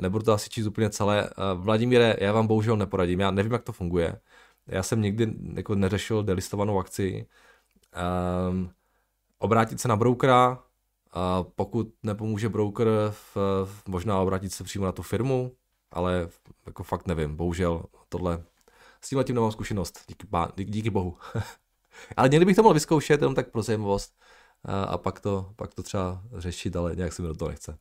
nebudu 0.00 0.24
to 0.24 0.32
asi 0.32 0.50
číst 0.50 0.66
úplně 0.66 0.90
celé. 0.90 1.30
Vladimíre, 1.54 2.16
já 2.20 2.32
vám 2.32 2.46
bohužel 2.46 2.76
neporadím, 2.76 3.20
já 3.20 3.30
nevím, 3.30 3.52
jak 3.52 3.62
to 3.62 3.72
funguje. 3.72 4.20
Já 4.66 4.82
jsem 4.82 5.02
nikdy 5.02 5.34
jako 5.54 5.74
neřešil 5.74 6.22
delistovanou 6.22 6.78
akci. 6.78 7.26
Um, 8.50 8.70
obrátit 9.38 9.80
se 9.80 9.88
na 9.88 9.96
broukera, 9.96 10.62
a 11.16 11.44
pokud 11.54 11.94
nepomůže 12.02 12.48
broker, 12.48 12.88
v, 13.10 13.36
v, 13.64 13.88
možná 13.88 14.20
obrátit 14.20 14.52
se 14.52 14.64
přímo 14.64 14.84
na 14.84 14.92
tu 14.92 15.02
firmu, 15.02 15.52
ale 15.90 16.28
jako 16.66 16.82
fakt 16.82 17.06
nevím, 17.06 17.36
bohužel 17.36 17.84
tohle, 18.08 18.44
s 19.00 19.08
tím 19.08 19.34
nemám 19.34 19.52
zkušenost, 19.52 20.00
díky, 20.08 20.26
díky, 20.56 20.70
díky 20.70 20.90
bohu. 20.90 21.16
ale 22.16 22.28
někdy 22.28 22.44
bych 22.44 22.56
to 22.56 22.62
mohl 22.62 22.74
vyzkoušet, 22.74 23.20
jenom 23.20 23.34
tak 23.34 23.50
pro 23.50 23.62
zajímavost 23.62 24.12
a, 24.64 24.82
a 24.82 24.98
pak, 24.98 25.20
to, 25.20 25.52
pak 25.56 25.74
to 25.74 25.82
třeba 25.82 26.22
řešit, 26.36 26.76
ale 26.76 26.96
nějak 26.96 27.12
se 27.12 27.22
mi 27.22 27.28
do 27.28 27.34
toho 27.34 27.48
nechce. 27.48 27.78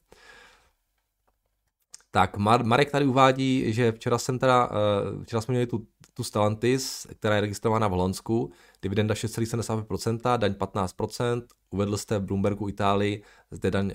Tak 2.11 2.37
Marek 2.37 2.91
tady 2.91 3.05
uvádí, 3.05 3.73
že 3.73 3.91
včera 3.91 4.17
jsem 4.17 4.39
teda, 4.39 4.69
eh, 4.71 5.23
včera 5.23 5.41
jsme 5.41 5.51
měli 5.51 5.67
tu, 5.67 5.87
tu 6.13 6.23
Stellantis, 6.23 7.07
která 7.19 7.35
je 7.35 7.41
registrovaná 7.41 7.87
v 7.87 7.91
Holandsku, 7.91 8.51
dividenda 8.81 9.15
6,75%, 9.15 10.37
daň 10.37 10.53
15%, 10.53 11.47
uvedl 11.75 11.97
jste 11.97 12.19
Bloombergu 12.19 12.69
Itálii, 12.69 13.23
zde 13.51 13.71
daň 13.71 13.91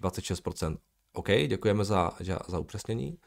26%. 0.00 0.72
Eh, 0.72 0.78
OK, 1.12 1.28
děkujeme 1.46 1.84
za, 1.84 2.10
za, 2.20 2.58
upřesnění. 2.58 3.18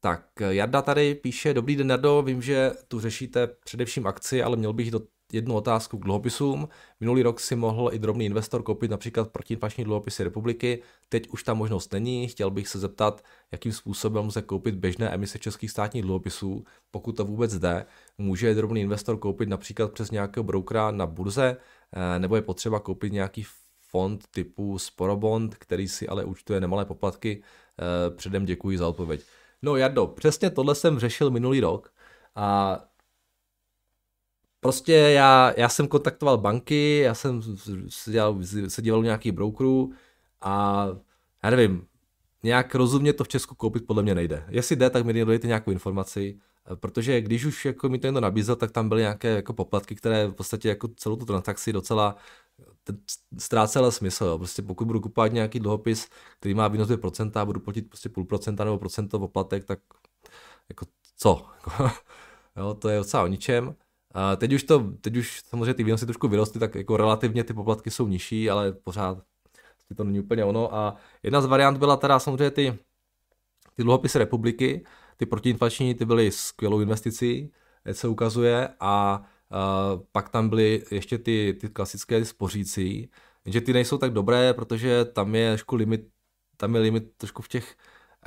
Tak 0.00 0.28
Jarda 0.48 0.82
tady 0.82 1.14
píše, 1.14 1.54
dobrý 1.54 1.76
den 1.76 1.90
Jardo, 1.90 2.22
vím, 2.22 2.42
že 2.42 2.72
tu 2.88 3.00
řešíte 3.00 3.46
především 3.46 4.06
akci, 4.06 4.42
ale 4.42 4.56
měl 4.56 4.72
bych 4.72 4.90
do 4.90 5.00
jednu 5.34 5.54
otázku 5.54 5.98
k 5.98 6.04
dluhopisům. 6.04 6.68
Minulý 7.00 7.22
rok 7.22 7.40
si 7.40 7.56
mohl 7.56 7.90
i 7.92 7.98
drobný 7.98 8.24
investor 8.24 8.62
koupit 8.62 8.90
například 8.90 9.30
protiinflační 9.30 9.84
dluhopisy 9.84 10.24
republiky, 10.24 10.82
teď 11.08 11.28
už 11.28 11.42
ta 11.42 11.54
možnost 11.54 11.92
není. 11.92 12.28
Chtěl 12.28 12.50
bych 12.50 12.68
se 12.68 12.78
zeptat, 12.78 13.24
jakým 13.52 13.72
způsobem 13.72 14.26
lze 14.26 14.42
koupit 14.42 14.74
běžné 14.74 15.10
emise 15.10 15.38
českých 15.38 15.70
státních 15.70 16.02
dluhopisů, 16.02 16.64
pokud 16.90 17.16
to 17.16 17.24
vůbec 17.24 17.58
jde. 17.58 17.86
Může 18.18 18.54
drobný 18.54 18.80
investor 18.80 19.18
koupit 19.18 19.48
například 19.48 19.92
přes 19.92 20.10
nějakého 20.10 20.44
brokera 20.44 20.90
na 20.90 21.06
burze, 21.06 21.56
eh, 21.92 22.18
nebo 22.18 22.36
je 22.36 22.42
potřeba 22.42 22.80
koupit 22.80 23.12
nějaký 23.12 23.44
fond 23.90 24.24
typu 24.30 24.78
Sporobond, 24.78 25.54
který 25.54 25.88
si 25.88 26.08
ale 26.08 26.24
účtuje 26.24 26.60
nemalé 26.60 26.84
poplatky. 26.84 27.42
Eh, 27.78 28.10
předem 28.10 28.44
děkuji 28.44 28.78
za 28.78 28.88
odpověď. 28.88 29.24
No 29.62 29.76
Jardo, 29.76 30.06
přesně 30.06 30.50
tohle 30.50 30.74
jsem 30.74 30.98
řešil 30.98 31.30
minulý 31.30 31.60
rok 31.60 31.92
a 32.34 32.78
Prostě 34.64 34.92
já, 34.92 35.54
já 35.56 35.68
jsem 35.68 35.88
kontaktoval 35.88 36.38
banky, 36.38 36.98
já 36.98 37.14
jsem 37.14 37.42
se, 37.88 38.10
dělal, 38.10 38.38
díval 38.80 39.02
nějaký 39.02 39.32
brokerů 39.32 39.92
a 40.40 40.86
já 41.42 41.50
nevím, 41.50 41.86
nějak 42.42 42.74
rozumně 42.74 43.12
to 43.12 43.24
v 43.24 43.28
Česku 43.28 43.54
koupit 43.54 43.86
podle 43.86 44.02
mě 44.02 44.14
nejde. 44.14 44.44
Jestli 44.48 44.76
jde, 44.76 44.90
tak 44.90 45.04
mi 45.04 45.24
dojete 45.24 45.46
nějakou 45.46 45.70
informaci, 45.70 46.38
protože 46.74 47.20
když 47.20 47.44
už 47.44 47.64
jako 47.64 47.88
mi 47.88 47.98
to 47.98 48.06
někdo 48.06 48.20
nabízel, 48.20 48.56
tak 48.56 48.70
tam 48.70 48.88
byly 48.88 49.00
nějaké 49.00 49.28
jako 49.28 49.52
poplatky, 49.52 49.94
které 49.94 50.26
v 50.26 50.32
podstatě 50.32 50.68
jako 50.68 50.88
celou 50.88 51.16
tu 51.16 51.24
transakci 51.24 51.72
docela 51.72 52.16
ztrácela 53.38 53.90
smysl. 53.90 54.24
Jo. 54.24 54.38
Prostě 54.38 54.62
pokud 54.62 54.84
budu 54.86 55.00
kupovat 55.00 55.32
nějaký 55.32 55.60
dluhopis, 55.60 56.08
který 56.40 56.54
má 56.54 56.68
výnos 56.68 56.88
2% 56.88 57.40
a 57.40 57.44
budu 57.44 57.60
platit 57.60 57.88
prostě 57.88 58.08
půl 58.08 58.24
procenta 58.24 58.64
nebo 58.64 58.78
procento 58.78 59.18
poplatek, 59.18 59.64
tak 59.64 59.78
jako 60.68 60.86
co? 61.16 61.46
jo, 62.56 62.74
to 62.74 62.88
je 62.88 62.98
docela 62.98 63.22
o 63.22 63.26
ničem. 63.26 63.74
A 64.14 64.36
teď 64.36 64.52
už 64.52 64.62
to, 64.62 64.92
teď 65.00 65.16
už 65.16 65.40
samozřejmě 65.44 65.74
ty 65.74 65.84
výnosy 65.84 66.06
trošku 66.06 66.28
vyrostly, 66.28 66.60
tak 66.60 66.74
jako 66.74 66.96
relativně 66.96 67.44
ty 67.44 67.54
poplatky 67.54 67.90
jsou 67.90 68.08
nižší, 68.08 68.50
ale 68.50 68.72
pořád 68.72 69.18
to 69.96 70.04
není 70.04 70.20
úplně 70.20 70.44
ono. 70.44 70.74
A 70.74 70.96
jedna 71.22 71.40
z 71.40 71.46
variant 71.46 71.78
byla 71.78 71.96
teda 71.96 72.18
samozřejmě 72.18 72.50
ty, 72.50 72.78
ty 73.74 73.82
dluhopisy 73.82 74.18
republiky, 74.18 74.84
ty 75.16 75.26
protiinflační, 75.26 75.94
ty 75.94 76.04
byly 76.04 76.30
skvělou 76.30 76.80
investicí, 76.80 77.52
se 77.92 78.08
ukazuje, 78.08 78.68
a 78.80 79.22
uh, 79.50 80.02
pak 80.12 80.28
tam 80.28 80.48
byly 80.48 80.84
ještě 80.90 81.18
ty, 81.18 81.56
ty 81.60 81.68
klasické 81.68 82.24
spořící, 82.24 83.10
jenže 83.44 83.60
ty 83.60 83.72
nejsou 83.72 83.98
tak 83.98 84.12
dobré, 84.12 84.54
protože 84.54 85.04
tam 85.04 85.34
je 85.34 85.50
trošku 85.50 85.76
limit, 85.76 86.08
tam 86.56 86.74
je 86.74 86.80
limit 86.80 87.04
trošku 87.16 87.42
v 87.42 87.48
těch 87.48 87.76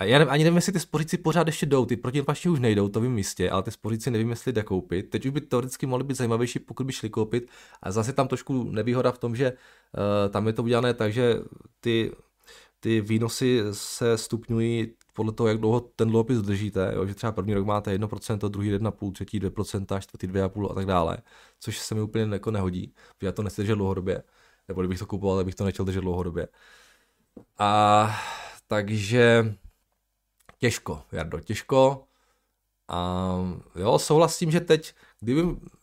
já 0.04 0.20
nevím, 0.20 0.32
ani 0.32 0.44
nevím, 0.44 0.56
jestli 0.56 0.74
ty 0.74 0.80
spoříci 0.80 1.18
pořád 1.18 1.48
ještě 1.48 1.66
jdou, 1.66 1.86
ty 1.86 1.98
protiinflační 1.98 2.52
už 2.52 2.60
nejdou, 2.60 2.90
to 2.90 3.02
vím 3.02 3.18
jistě, 3.18 3.50
ale 3.50 3.64
ty 3.64 3.72
spoříci 3.72 4.12
nevím, 4.12 4.30
jestli 4.30 4.54
jde 4.54 4.64
koupit. 4.64 5.10
Teď 5.10 5.26
už 5.26 5.32
by 5.32 5.42
teoreticky 5.42 5.86
mohly 5.86 6.04
být 6.04 6.18
zajímavější, 6.18 6.60
pokud 6.60 6.86
by 6.86 6.94
šli 6.94 7.10
koupit. 7.10 7.50
A 7.84 7.92
zase 7.92 8.14
tam 8.14 8.28
trošku 8.28 8.64
nevýhoda 8.64 9.12
v 9.12 9.18
tom, 9.18 9.36
že 9.36 9.52
uh, 9.52 10.32
tam 10.32 10.48
je 10.48 10.54
to 10.54 10.64
udělané 10.64 10.94
tak, 10.94 11.14
že 11.14 11.36
ty, 11.80 12.12
ty 12.80 13.02
výnosy 13.02 13.62
se 13.72 14.18
stupňují 14.18 14.94
podle 15.14 15.34
toho, 15.34 15.48
jak 15.48 15.58
dlouho 15.58 15.80
ten 15.80 16.10
dluhopis 16.10 16.38
držíte, 16.38 16.92
jo? 16.96 17.06
že 17.06 17.16
třeba 17.16 17.32
první 17.32 17.54
rok 17.54 17.66
máte 17.66 17.98
1%, 17.98 18.50
druhý 18.50 18.72
1,5%, 18.72 19.12
třetí 19.12 19.40
2%, 19.40 20.00
čtvrtý 20.00 20.28
2,5% 20.28 20.72
a 20.72 20.74
tak 20.74 20.86
dále, 20.86 21.18
což 21.60 21.80
se 21.80 21.96
mi 21.96 22.02
úplně 22.02 22.34
jako 22.34 22.52
nehodí, 22.52 22.94
já 23.22 23.32
to 23.32 23.44
nechci 23.44 23.62
držet 23.62 23.76
dlouhodobě, 23.76 24.24
nebo 24.68 24.82
kdybych 24.82 25.00
to 25.00 25.06
kupoval, 25.06 25.38
tak 25.38 25.46
bych 25.46 25.56
to 25.56 25.66
nechtěl 25.66 25.86
držet 25.86 26.02
dlouhodobě. 26.02 26.48
A 27.58 28.12
takže 28.68 29.56
těžko, 30.58 31.04
Jardo, 31.12 31.40
těžko. 31.40 32.04
A 32.88 33.28
jo, 33.76 34.00
souhlasím, 34.00 34.52
že 34.52 34.60
teď, 34.60 34.94
kdyby 35.20 35.42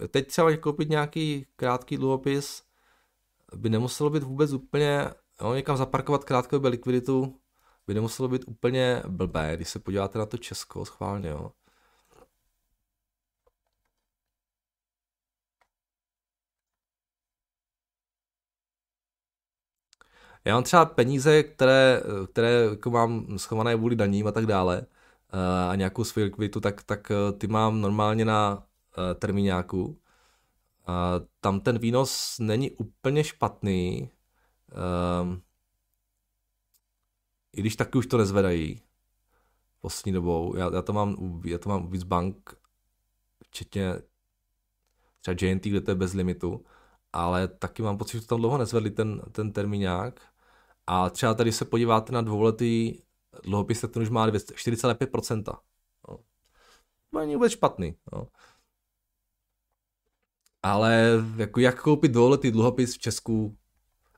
teď 0.08 0.28
třeba 0.28 0.56
koupit 0.56 0.88
nějaký 0.88 1.46
krátký 1.56 1.96
dluhopis, 1.96 2.62
by 3.56 3.70
nemuselo 3.70 4.10
být 4.10 4.22
vůbec 4.22 4.52
úplně, 4.52 5.10
jo, 5.40 5.54
někam 5.54 5.76
zaparkovat 5.76 6.24
krátkodobě 6.24 6.70
likviditu, 6.70 7.40
by 7.86 7.94
nemuselo 7.94 8.28
být 8.28 8.44
úplně 8.46 9.02
blbé, 9.08 9.56
když 9.56 9.68
se 9.68 9.78
podíváte 9.78 10.18
na 10.18 10.26
to 10.26 10.38
Česko 10.38 10.84
schválně, 10.84 11.28
jo. 11.28 11.52
Já 20.44 20.54
mám 20.54 20.62
třeba 20.64 20.84
peníze, 20.84 21.42
které, 21.42 22.02
které 22.32 22.50
jako 22.50 22.90
mám 22.90 23.38
schované 23.38 23.76
vůli 23.76 23.96
daním 23.96 24.26
a 24.26 24.32
tak 24.32 24.46
dále 24.46 24.86
eh, 25.32 25.68
a 25.70 25.74
nějakou 25.74 26.04
svou 26.04 26.22
likviditu, 26.22 26.60
tak, 26.60 26.82
tak 26.82 27.10
eh, 27.10 27.32
ty 27.32 27.46
mám 27.46 27.80
normálně 27.80 28.24
na 28.24 28.66
eh, 28.98 29.14
termíňáku. 29.14 30.00
A 30.86 31.20
tam 31.40 31.60
ten 31.60 31.78
výnos 31.78 32.38
není 32.38 32.70
úplně 32.70 33.24
špatný, 33.24 34.10
um, 35.22 35.42
i 37.52 37.60
když 37.60 37.76
taky 37.76 37.98
už 37.98 38.06
to 38.06 38.18
nezvedají 38.18 38.82
poslední 39.80 40.12
dobou. 40.12 40.56
Já, 40.56 40.70
já, 40.74 40.82
to 40.82 40.92
mám, 40.92 41.40
já 41.44 41.58
to 41.58 41.68
mám 41.68 41.90
víc 41.90 42.02
bank, 42.02 42.54
včetně 43.44 43.94
třeba 45.20 45.36
JNT, 45.40 45.64
kde 45.64 45.80
to 45.80 45.90
je 45.90 45.94
bez 45.94 46.12
limitu, 46.12 46.64
ale 47.12 47.48
taky 47.48 47.82
mám 47.82 47.98
pocit, 47.98 48.16
že 48.16 48.20
to 48.20 48.26
tam 48.26 48.38
dlouho 48.38 48.58
nezvedli 48.58 48.90
ten, 48.90 49.22
ten 49.32 49.52
termíňák. 49.52 50.33
A 50.86 51.10
třeba 51.10 51.34
tady 51.34 51.52
se 51.52 51.64
podíváte 51.64 52.12
na 52.12 52.20
dvouletý 52.20 52.98
dluhopis, 53.42 53.80
ten 53.80 54.02
už 54.02 54.08
má 54.08 54.30
4,5%. 54.30 55.58
No. 56.08 56.18
To 57.10 57.18
není 57.18 57.34
vůbec 57.34 57.52
špatný. 57.52 57.96
No. 58.12 58.28
Ale 60.62 61.12
jako 61.36 61.60
jak 61.60 61.82
koupit 61.82 62.12
dvouletý 62.12 62.50
dluhopis 62.50 62.94
v 62.94 62.98
Česku, 62.98 63.56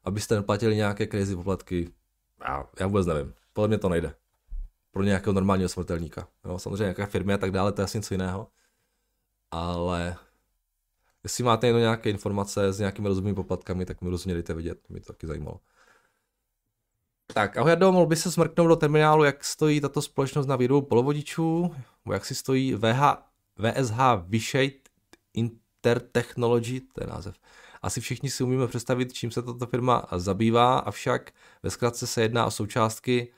abyste 0.05 0.35
neplatili 0.35 0.77
nějaké 0.77 1.07
crazy 1.07 1.37
poplatky, 1.37 1.93
já, 2.41 2.69
já 2.81 2.87
vůbec 2.87 3.07
nevím. 3.07 3.35
Podle 3.53 3.69
mě 3.69 3.79
to 3.79 3.89
nejde. 3.89 4.15
Pro 4.91 5.03
nějakého 5.03 5.33
normálního 5.35 5.69
smrtelníka. 5.69 6.29
Jo, 6.45 6.59
samozřejmě 6.59 6.83
nějaké 6.83 7.07
firmy 7.07 7.35
a 7.35 7.39
tak 7.39 7.51
dále, 7.51 7.73
to 7.73 7.81
je 7.81 7.85
asi 7.85 7.99
něco 7.99 8.15
jiného. 8.15 8.49
Ale 9.51 10.17
jestli 11.25 11.45
máte 11.45 11.67
jenom 11.67 11.81
nějaké 11.81 12.11
informace 12.11 12.73
s 12.73 12.79
nějakými 12.79 13.09
rozumnými 13.09 13.35
poplatkami, 13.35 13.87
tak 13.87 14.03
mi 14.03 14.11
rozhodně 14.11 14.35
dejte 14.35 14.55
vidět, 14.55 14.89
mě 14.89 15.01
to 15.01 15.13
taky 15.13 15.27
zajímalo. 15.27 15.61
Tak, 17.35 17.57
ahoj 17.57 17.71
Jardo, 17.71 17.93
mohl 17.93 18.07
by 18.07 18.17
se 18.17 18.33
smrknout 18.33 18.69
do 18.69 18.77
terminálu, 18.77 19.25
jak 19.25 19.45
stojí 19.45 19.81
tato 19.81 20.03
společnost 20.03 20.47
na 20.47 20.57
výrobu 20.57 20.87
polovodičů, 20.87 21.75
jak 22.13 22.25
si 22.25 22.35
stojí 22.35 22.75
VH, 22.75 23.01
VSH 23.59 23.99
Vishate 24.27 24.91
Intertechnology, 25.35 26.81
to 26.81 27.05
je 27.05 27.07
název. 27.07 27.37
Asi 27.83 28.01
všichni 28.01 28.31
si 28.31 28.45
umíme 28.45 28.67
představit, 28.67 29.13
čím 29.13 29.31
se 29.31 29.43
tato 29.43 29.67
firma 29.67 30.07
zabývá, 30.17 30.79
avšak 30.79 31.33
ve 31.63 31.71
zkratce 31.71 32.07
se 32.07 32.23
jedná 32.23 32.47
o 32.47 32.51
součástky, 32.51 33.33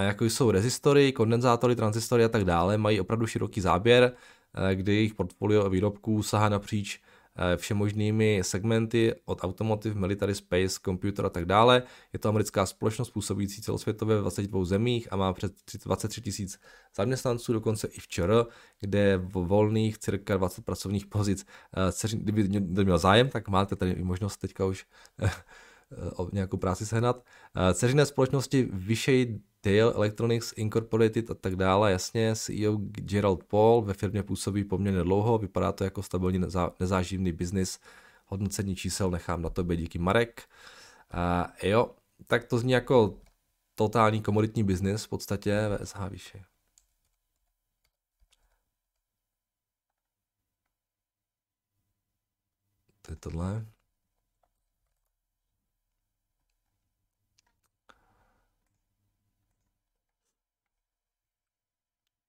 jako 0.00 0.24
jsou 0.24 0.50
rezistory, 0.50 1.12
kondenzátory, 1.12 1.76
transistory 1.76 2.24
a 2.24 2.28
tak 2.28 2.44
dále, 2.44 2.78
mají 2.78 3.00
opravdu 3.00 3.26
široký 3.26 3.60
záběr, 3.60 4.12
eh, 4.54 4.74
kdy 4.74 4.94
jejich 4.94 5.14
portfolio 5.14 5.70
výrobků 5.70 6.22
sahá 6.22 6.48
napříč 6.48 7.00
Eh, 7.00 7.11
všemožnými 7.56 8.40
segmenty 8.42 9.14
od 9.24 9.44
automotive, 9.44 9.94
military 9.94 10.34
space, 10.34 10.78
computer 10.84 11.26
a 11.26 11.28
tak 11.28 11.44
dále. 11.44 11.82
Je 12.12 12.18
to 12.18 12.28
americká 12.28 12.66
společnost 12.66 13.10
působící 13.10 13.62
celosvětově 13.62 14.16
v 14.16 14.20
22 14.20 14.64
zemích 14.64 15.12
a 15.12 15.16
má 15.16 15.32
přes 15.32 15.50
23 15.84 16.20
tisíc 16.20 16.60
zaměstnanců, 16.96 17.52
dokonce 17.52 17.86
i 17.86 18.00
včera, 18.00 18.46
kde 18.80 18.98
je 18.98 19.16
volných 19.32 19.98
cirka 19.98 20.36
20 20.36 20.64
pracovních 20.64 21.06
pozic. 21.06 21.46
Eh, 22.04 22.16
kdyby 22.16 22.48
měl 22.84 22.98
zájem, 22.98 23.28
tak 23.28 23.48
máte 23.48 23.76
tady 23.76 23.90
i 23.90 24.04
možnost 24.04 24.36
teďka 24.36 24.64
už 24.64 24.86
eh, 25.22 25.30
nějakou 26.32 26.56
práci 26.56 26.86
sehnat. 26.86 27.24
Ceřiné 27.74 28.06
společnosti 28.06 28.68
vyšší 28.72 29.42
Dale 29.64 29.94
Electronics 29.94 30.52
Incorporated 30.56 31.30
a 31.30 31.34
tak 31.34 31.56
dále, 31.56 31.92
jasně, 31.92 32.36
CEO 32.36 32.76
Gerald 32.76 33.44
Paul 33.44 33.82
ve 33.82 33.94
firmě 33.94 34.22
působí 34.22 34.64
poměrně 34.64 35.02
dlouho, 35.02 35.38
vypadá 35.38 35.72
to 35.72 35.84
jako 35.84 36.02
stabilní 36.02 36.38
nezá, 36.38 36.72
nezáživný 36.80 37.32
biznis, 37.32 37.80
hodnocení 38.26 38.76
čísel 38.76 39.10
nechám 39.10 39.42
na 39.42 39.50
tobě 39.50 39.76
díky 39.76 39.98
Marek. 39.98 40.42
A 41.10 41.52
jo, 41.62 41.94
tak 42.26 42.44
to 42.44 42.58
zní 42.58 42.72
jako 42.72 43.18
totální 43.74 44.22
komoditní 44.22 44.64
biznis 44.64 45.04
v 45.04 45.08
podstatě 45.08 45.60
VSH 45.78 46.08
výše. 46.10 46.44
To 53.02 53.12
je 53.12 53.16
tohle. 53.16 53.66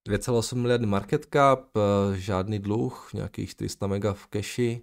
2,8 0.05 0.55
miliardy 0.57 0.85
market 0.85 1.25
cap, 1.33 1.77
eh, 1.77 2.17
žádný 2.17 2.59
dluh, 2.59 3.09
nějakých 3.13 3.49
400 3.49 3.87
mega 3.87 4.13
v 4.13 4.27
cashi. 4.27 4.81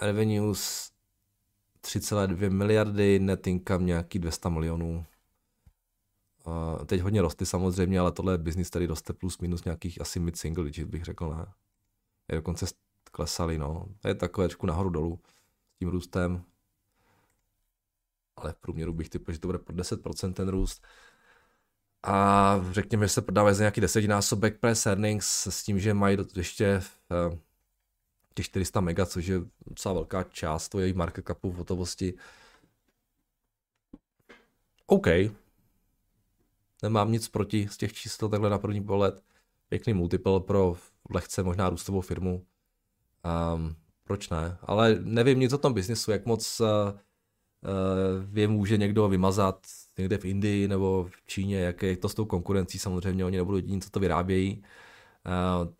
Revenues 0.00 0.90
3,2 1.80 2.50
miliardy, 2.50 3.18
net 3.18 3.46
income 3.46 3.86
nějaký 3.86 4.18
200 4.18 4.48
milionů. 4.48 5.06
Uh, 6.46 6.84
teď 6.84 7.00
hodně 7.00 7.22
rosty 7.22 7.46
samozřejmě, 7.46 8.00
ale 8.00 8.12
tohle 8.12 8.34
je 8.34 8.38
business, 8.38 8.70
který 8.70 8.86
roste 8.86 9.12
plus 9.12 9.38
minus 9.38 9.64
nějakých 9.64 10.00
asi 10.00 10.20
mid 10.20 10.36
single 10.36 10.64
digit, 10.64 10.88
bych 10.88 11.04
řekl, 11.04 11.34
ne. 11.36 11.46
Je 12.28 12.36
dokonce 12.36 12.66
klesali, 13.12 13.58
no. 13.58 13.88
To 14.00 14.08
je 14.08 14.14
takové 14.14 14.48
trošku 14.48 14.66
nahoru 14.66 14.90
dolů 14.90 15.20
s 15.74 15.78
tím 15.78 15.88
růstem. 15.88 16.44
Ale 18.36 18.52
v 18.52 18.56
průměru 18.56 18.92
bych 18.92 19.08
typl, 19.08 19.32
že 19.32 19.38
to 19.38 19.48
bude 19.48 19.58
pod 19.58 19.76
10% 19.76 20.32
ten 20.32 20.48
růst 20.48 20.86
a 22.06 22.60
řekněme, 22.70 23.04
že 23.04 23.08
se 23.08 23.22
prodávají 23.22 23.56
za 23.56 23.62
nějaký 23.62 23.80
desetinásobek 23.80 24.60
press 24.60 24.86
earnings 24.86 25.46
s 25.50 25.64
tím, 25.64 25.78
že 25.78 25.94
mají 25.94 26.18
ještě 26.36 26.82
uh, 27.28 27.38
těch 28.34 28.46
400 28.46 28.80
mega, 28.80 29.06
což 29.06 29.26
je 29.26 29.40
docela 29.66 29.94
velká 29.94 30.22
část 30.22 30.68
toho 30.68 30.80
jejich 30.80 30.96
market 30.96 31.26
capu 31.26 31.50
v 31.50 31.54
hotovosti. 31.54 32.14
OK. 34.86 35.06
Nemám 36.82 37.12
nic 37.12 37.28
proti 37.28 37.68
z 37.68 37.76
těch 37.76 37.92
čísel 37.92 38.28
takhle 38.28 38.50
na 38.50 38.58
první 38.58 38.84
pohled. 38.84 39.22
Pěkný 39.68 39.92
multiple 39.92 40.40
pro 40.40 40.76
lehce 41.10 41.42
možná 41.42 41.70
růstovou 41.70 42.00
firmu. 42.00 42.46
Um, 43.54 43.76
proč 44.04 44.28
ne? 44.28 44.58
Ale 44.62 44.98
nevím 45.00 45.40
nic 45.40 45.52
o 45.52 45.58
tom 45.58 45.74
biznisu, 45.74 46.10
jak 46.10 46.26
moc 46.26 46.60
uh, 46.60 46.66
uh, 46.66 48.38
je 48.38 48.48
může 48.48 48.76
někdo 48.76 49.08
vymazat 49.08 49.66
někde 49.98 50.18
v 50.18 50.24
Indii 50.24 50.68
nebo 50.68 51.08
v 51.10 51.26
Číně, 51.26 51.58
jak 51.58 51.82
je 51.82 51.96
to 51.96 52.08
s 52.08 52.14
tou 52.14 52.24
konkurencí, 52.24 52.78
samozřejmě 52.78 53.24
oni 53.24 53.36
nebudou 53.36 53.56
jediní, 53.56 53.80
co 53.80 53.90
to 53.90 54.00
vyrábějí. 54.00 54.62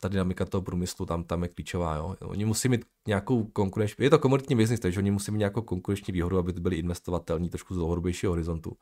ta 0.01 0.09
dynamika 0.09 0.45
toho 0.45 0.63
průmyslu 0.63 1.07
tam, 1.07 1.25
tam 1.25 1.43
je 1.43 1.49
klíčová. 1.49 1.97
Jo. 1.97 2.17
Oni 2.21 2.45
musí 2.45 2.69
mít 2.69 2.85
nějakou 3.07 3.45
konkurenční, 3.45 4.05
je 4.05 4.11
to 4.11 4.19
komoditní 4.19 4.57
biznis, 4.57 4.81
takže 4.81 5.01
oni 5.01 5.11
musí 5.11 5.31
mít 5.31 5.39
nějakou 5.39 5.63
konkurenční 5.63 6.13
výhodu, 6.13 6.39
aby 6.39 6.53
byli 6.53 6.77
investovatelní 6.77 7.51
trošku 7.51 7.75
z 7.75 7.77
dlouhodobějšího 7.77 8.33
horizontu. 8.33 8.77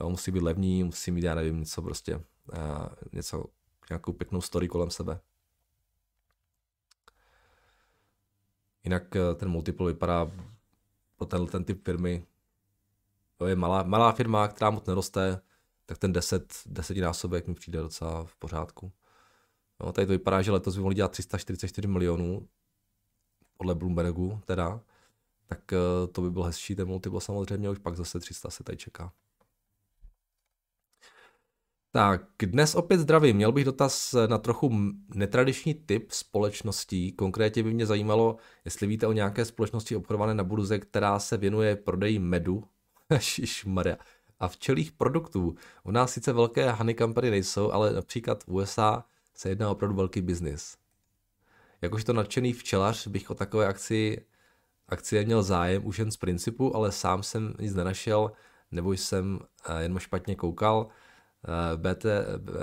Jo, 0.00 0.10
musí 0.10 0.30
být 0.30 0.42
levní, 0.42 0.84
musí 0.84 1.10
mít, 1.10 1.24
já 1.24 1.34
nevím, 1.34 1.58
něco 1.58 1.82
prostě, 1.82 2.20
něco, 3.12 3.44
nějakou 3.90 4.12
pěknou 4.12 4.40
story 4.40 4.68
kolem 4.68 4.90
sebe. 4.90 5.20
Jinak 8.84 9.16
eh, 9.16 9.34
ten 9.34 9.48
multiple 9.48 9.92
vypadá 9.92 10.30
pro 11.16 11.26
ten, 11.26 11.46
ten 11.46 11.64
typ 11.64 11.84
firmy, 11.84 12.24
to 13.38 13.46
je 13.46 13.56
malá, 13.56 13.82
malá 13.82 14.12
firma, 14.12 14.48
která 14.48 14.70
moc 14.70 14.86
neroste, 14.86 15.40
tak 15.86 15.98
ten 15.98 16.12
10, 16.12 16.54
desetinásobek 16.66 17.46
mi 17.46 17.54
přijde 17.54 17.78
docela 17.78 18.24
v 18.24 18.36
pořádku. 18.36 18.92
No, 19.80 19.92
tady 19.92 20.06
to 20.06 20.12
vypadá, 20.12 20.42
že 20.42 20.52
letos 20.52 20.76
by 20.76 20.80
mohli 20.80 20.94
dělat 20.94 21.12
344 21.12 21.88
milionů, 21.88 22.48
podle 23.56 23.74
Bloombergu 23.74 24.40
teda, 24.44 24.80
tak 25.46 25.72
eh, 25.72 26.06
to 26.12 26.22
by 26.22 26.30
byl 26.30 26.42
hezčí 26.42 26.74
ten 26.74 26.88
multiple 26.88 27.20
samozřejmě, 27.20 27.70
už 27.70 27.78
pak 27.78 27.96
zase 27.96 28.20
300 28.20 28.50
se 28.50 28.64
tady 28.64 28.76
čeká. 28.76 29.12
Tak, 31.90 32.22
dnes 32.42 32.74
opět 32.74 32.98
zdravím. 32.98 33.36
Měl 33.36 33.52
bych 33.52 33.64
dotaz 33.64 34.14
na 34.26 34.38
trochu 34.38 34.70
netradiční 35.14 35.74
typ 35.74 36.10
společností. 36.10 37.12
Konkrétně 37.12 37.62
by 37.62 37.74
mě 37.74 37.86
zajímalo, 37.86 38.36
jestli 38.64 38.86
víte 38.86 39.06
o 39.06 39.12
nějaké 39.12 39.44
společnosti 39.44 39.96
obchodované 39.96 40.34
na 40.34 40.44
burze, 40.44 40.78
která 40.78 41.18
se 41.18 41.36
věnuje 41.36 41.76
prodeji 41.76 42.18
medu. 42.18 42.64
Maria. 43.66 43.96
A 44.40 44.48
včelých 44.48 44.92
produktů. 44.92 45.54
U 45.84 45.90
nás 45.90 46.12
sice 46.12 46.32
velké 46.32 46.72
honey 46.72 46.94
company 46.94 47.30
nejsou, 47.30 47.72
ale 47.72 47.92
například 47.92 48.44
v 48.44 48.48
USA 48.48 49.04
se 49.34 49.48
jedná 49.48 49.70
opravdu 49.70 49.96
velký 49.96 50.20
biznis. 50.20 50.76
Jakožto 51.82 52.12
nadšený 52.12 52.52
včelař 52.52 53.06
bych 53.06 53.30
o 53.30 53.34
takové 53.34 53.66
akci, 53.66 54.24
akci 54.88 55.24
měl 55.24 55.42
zájem 55.42 55.86
už 55.86 55.98
jen 55.98 56.10
z 56.10 56.16
principu, 56.16 56.76
ale 56.76 56.92
sám 56.92 57.22
jsem 57.22 57.54
nic 57.60 57.74
nenašel, 57.74 58.32
nebo 58.70 58.92
jsem 58.92 59.38
eh, 59.68 59.82
jen 59.82 59.98
špatně 59.98 60.36
koukal. 60.36 60.88
Eh, 61.44 61.76
BT, 61.76 62.06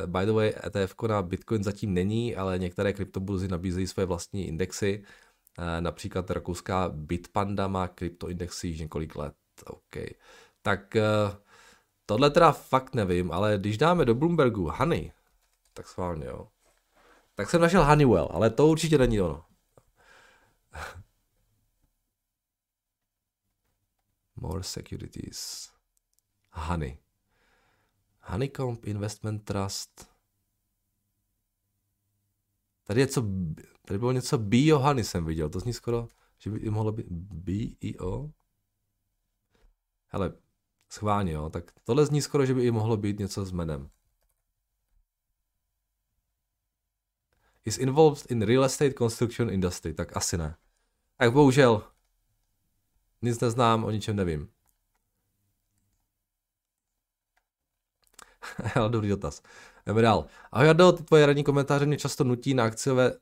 by 0.05 0.25
the 0.25 0.31
way, 0.31 0.53
ETF 0.65 0.95
na 1.07 1.21
Bitcoin 1.21 1.63
zatím 1.63 1.93
není, 1.93 2.35
ale 2.35 2.59
některé 2.59 2.93
kryptoburzy 2.93 3.47
nabízejí 3.47 3.87
své 3.87 4.05
vlastní 4.05 4.47
indexy. 4.47 5.03
Eh, 5.59 5.81
například 5.81 6.31
rakouská 6.31 6.89
Bitpanda 6.89 7.67
má 7.67 7.87
kryptoindexy 7.87 8.67
již 8.67 8.79
několik 8.79 9.15
let. 9.15 9.44
OK. 9.63 9.95
Tak 10.61 10.97
tohle 12.05 12.29
teda 12.29 12.51
fakt 12.51 12.95
nevím, 12.95 13.31
ale 13.31 13.57
když 13.57 13.77
dáme 13.77 14.05
do 14.05 14.15
Bloombergu 14.15 14.71
Honey, 14.75 15.11
tak 15.73 15.87
schválně 15.87 16.25
jo, 16.25 16.47
tak 17.35 17.49
jsem 17.49 17.61
našel 17.61 17.85
Honeywell, 17.85 18.29
ale 18.31 18.49
to 18.49 18.67
určitě 18.67 18.97
není 18.97 19.21
ono. 19.21 19.45
More 24.35 24.63
securities. 24.63 25.69
Honey. 26.51 26.97
Honeycomb 28.21 28.85
Investment 28.85 29.43
Trust. 29.45 30.15
Tady, 32.83 33.01
je 33.01 33.07
co, 33.07 33.23
tady 33.85 33.99
bylo 33.99 34.11
něco 34.11 34.37
Bio 34.37 34.79
Honey 34.79 35.03
jsem 35.03 35.25
viděl, 35.25 35.49
to 35.49 35.59
zní 35.59 35.73
skoro, 35.73 36.07
že 36.37 36.49
by 36.49 36.69
mohlo 36.69 36.91
být 36.91 37.07
BIO. 37.11 38.31
Hele, 40.15 40.33
schválně 40.89 41.31
jo, 41.31 41.49
tak 41.49 41.71
tohle 41.83 42.05
zní 42.05 42.21
skoro, 42.21 42.45
že 42.45 42.53
by 42.53 42.65
i 42.65 42.71
mohlo 42.71 42.97
být 42.97 43.19
něco 43.19 43.45
s 43.45 43.51
jménem. 43.51 43.89
is 47.65 47.77
involved 47.77 48.31
in 48.31 48.41
real 48.41 48.63
estate 48.63 48.93
construction 48.93 49.49
industry, 49.49 49.93
tak 49.93 50.17
asi 50.17 50.37
ne. 50.37 50.55
Tak 51.17 51.33
bohužel, 51.33 51.83
nic 53.21 53.39
neznám, 53.39 53.83
o 53.83 53.91
ničem 53.91 54.15
nevím. 54.15 54.49
Ale 58.75 58.89
dobrý 58.89 59.09
dotaz. 59.09 59.41
Jdeme 59.85 60.01
dál. 60.01 60.25
Ahoj 60.51 60.67
Jardo, 60.67 60.91
ty 60.91 61.03
tvoje 61.03 61.25
radní 61.25 61.43
komentáře 61.43 61.85
mě 61.85 61.97
často 61.97 62.23
nutí 62.23 62.53
na 62.53 62.63
akciové 62.63 63.11
eh, 63.11 63.17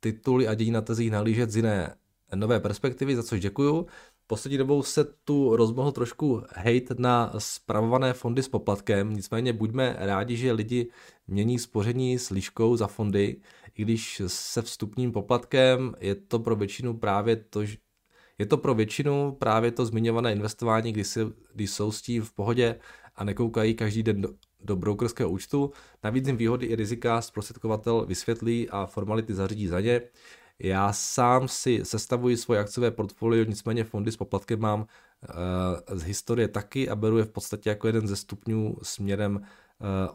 tituly 0.00 0.48
a 0.48 0.54
dění 0.54 0.70
na 0.70 0.80
tezích 0.80 1.10
nahlížet 1.10 1.50
z 1.50 1.56
jiné 1.56 1.96
nové 2.34 2.60
perspektivy, 2.60 3.16
za 3.16 3.22
což 3.22 3.40
děkuju. 3.40 3.86
Poslední 4.30 4.58
dobou 4.58 4.82
se 4.82 5.04
tu 5.04 5.56
rozmohl 5.56 5.92
trošku 5.92 6.42
hate 6.56 6.94
na 6.98 7.32
spravované 7.38 8.12
fondy 8.12 8.42
s 8.42 8.48
poplatkem, 8.48 9.12
nicméně 9.12 9.52
buďme 9.52 9.96
rádi, 9.98 10.36
že 10.36 10.52
lidi 10.52 10.90
mění 11.26 11.58
spoření 11.58 12.18
s 12.18 12.30
líškou 12.30 12.76
za 12.76 12.86
fondy, 12.86 13.40
i 13.74 13.82
když 13.82 14.22
se 14.26 14.62
vstupním 14.62 15.12
poplatkem 15.12 15.94
je 16.00 16.14
to 16.14 16.38
pro 16.38 16.56
většinu 16.56 16.98
právě 16.98 17.36
to, 17.36 17.60
je 18.38 18.46
to 18.46 18.56
pro 18.56 18.74
většinu 18.74 19.32
právě 19.32 19.70
to 19.70 19.86
zmiňované 19.86 20.32
investování, 20.32 20.92
kdy, 20.92 21.04
si, 21.04 21.20
kdy 21.54 21.66
jsou 21.66 21.92
s 21.92 22.02
tím 22.02 22.22
v 22.22 22.32
pohodě 22.32 22.78
a 23.16 23.24
nekoukají 23.24 23.74
každý 23.74 24.02
den 24.02 24.20
do, 24.20 24.28
do 24.60 24.76
brokerského 24.76 25.30
účtu. 25.30 25.70
Navíc 26.04 26.26
jim 26.26 26.36
výhody 26.36 26.66
i 26.66 26.76
rizika 26.76 27.20
zprostředkovatel 27.20 28.06
vysvětlí 28.06 28.70
a 28.70 28.86
formality 28.86 29.34
zařídí 29.34 29.66
za 29.66 29.80
ně. 29.80 30.00
Já 30.58 30.92
sám 30.92 31.48
si 31.48 31.84
sestavuji 31.84 32.36
svoje 32.36 32.60
akciové 32.60 32.90
portfolio, 32.90 33.44
nicméně 33.44 33.84
fondy 33.84 34.12
s 34.12 34.16
poplatkem 34.16 34.60
mám 34.60 34.80
uh, 34.80 34.86
z 35.98 36.02
historie 36.02 36.48
taky 36.48 36.88
a 36.88 36.96
beru 36.96 37.18
je 37.18 37.24
v 37.24 37.30
podstatě 37.30 37.70
jako 37.70 37.86
jeden 37.86 38.08
ze 38.08 38.16
stupňů 38.16 38.76
směrem 38.82 39.36
uh, 39.36 39.42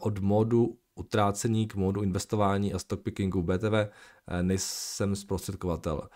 od 0.00 0.18
modu 0.18 0.78
utrácení 0.94 1.66
k 1.66 1.74
modu 1.74 2.02
investování 2.02 2.74
a 2.74 2.78
stockpickingu 2.78 3.42
BTV. 3.42 3.72
Uh, 3.72 4.42
nejsem 4.42 5.16
zprostředkovatel. 5.16 6.08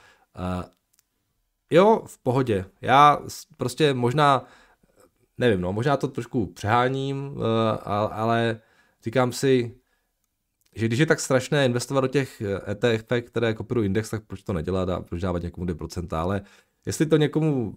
Jo, 1.70 2.02
v 2.06 2.18
pohodě. 2.18 2.64
Já 2.80 3.18
prostě 3.56 3.94
možná, 3.94 4.44
nevím, 5.38 5.60
no, 5.60 5.72
možná 5.72 5.96
to 5.96 6.08
trošku 6.08 6.46
přeháním, 6.46 7.38
ale 8.10 8.60
říkám 9.04 9.32
si, 9.32 9.77
že 10.74 10.86
když 10.86 10.98
je 10.98 11.06
tak 11.06 11.20
strašné 11.20 11.66
investovat 11.66 12.00
do 12.00 12.08
těch 12.08 12.42
ETF, 12.70 13.12
eh, 13.12 13.16
e 13.16 13.20
které 13.20 13.54
kopírují 13.54 13.86
index, 13.86 14.10
tak 14.10 14.24
proč 14.26 14.42
to 14.42 14.52
nedělat 14.52 14.88
a 14.88 15.00
proč 15.00 15.20
dávat 15.20 15.42
někomu 15.42 15.66
2%, 15.66 16.20
ale 16.20 16.42
jestli 16.86 17.06
to 17.06 17.16
někomu 17.16 17.74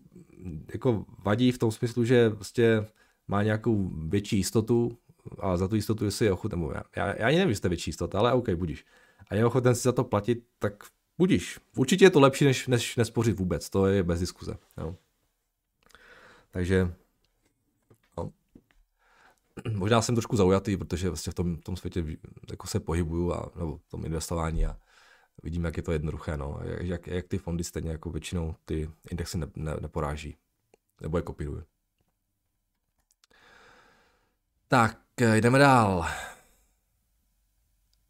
jako 0.73 1.05
vadí 1.25 1.51
v 1.51 1.57
tom 1.57 1.71
smyslu, 1.71 2.05
že 2.05 2.29
prostě 2.29 2.85
má 3.27 3.43
nějakou 3.43 3.91
větší 3.93 4.37
jistotu 4.37 4.97
a 5.39 5.57
za 5.57 5.67
tu 5.67 5.75
jistotu, 5.75 6.05
jestli 6.05 6.25
je 6.25 6.31
ochoten, 6.31 6.61
já, 6.73 6.83
já, 6.95 7.15
já 7.19 7.27
ani 7.27 7.37
nevím, 7.37 7.49
jestli 7.49 7.69
větší 7.69 7.89
jistota, 7.89 8.19
ale 8.19 8.33
OK, 8.33 8.49
budíš. 8.49 8.85
A 9.29 9.35
je 9.35 9.45
ochoten 9.45 9.75
si 9.75 9.81
za 9.81 9.91
to 9.91 10.03
platit, 10.03 10.43
tak 10.59 10.83
budíš. 11.17 11.59
Určitě 11.75 12.05
je 12.05 12.09
to 12.09 12.19
lepší, 12.19 12.45
než, 12.45 12.67
než 12.67 12.95
nespořit 12.95 13.39
vůbec, 13.39 13.69
to 13.69 13.85
je 13.85 14.03
bez 14.03 14.19
diskuze. 14.19 14.57
Jo. 14.77 14.95
Takže 16.51 16.93
možná 19.75 20.01
jsem 20.01 20.15
trošku 20.15 20.35
zaujatý, 20.35 20.77
protože 20.77 21.09
vlastně 21.09 21.31
v 21.31 21.35
tom, 21.35 21.57
tom 21.57 21.77
světě 21.77 22.05
jako 22.51 22.67
se 22.67 22.79
pohybuju 22.79 23.33
a, 23.33 23.51
nebo 23.55 23.77
v 23.77 23.89
tom 23.89 24.05
investování 24.05 24.65
a 24.65 24.77
vidím, 25.43 25.65
jak 25.65 25.77
je 25.77 25.83
to 25.83 25.91
jednoduché, 25.91 26.37
no. 26.37 26.59
jak, 26.63 27.07
jak 27.07 27.27
ty 27.27 27.37
fondy 27.37 27.63
stejně 27.63 27.91
jako 27.91 28.09
většinou 28.09 28.55
ty 28.65 28.89
indexy 29.11 29.37
ne, 29.37 29.47
ne, 29.55 29.75
neporáží, 29.81 30.37
nebo 31.01 31.17
je 31.17 31.21
kopírují. 31.21 31.63
Tak, 34.67 34.97
jdeme 35.17 35.59
dál. 35.59 36.05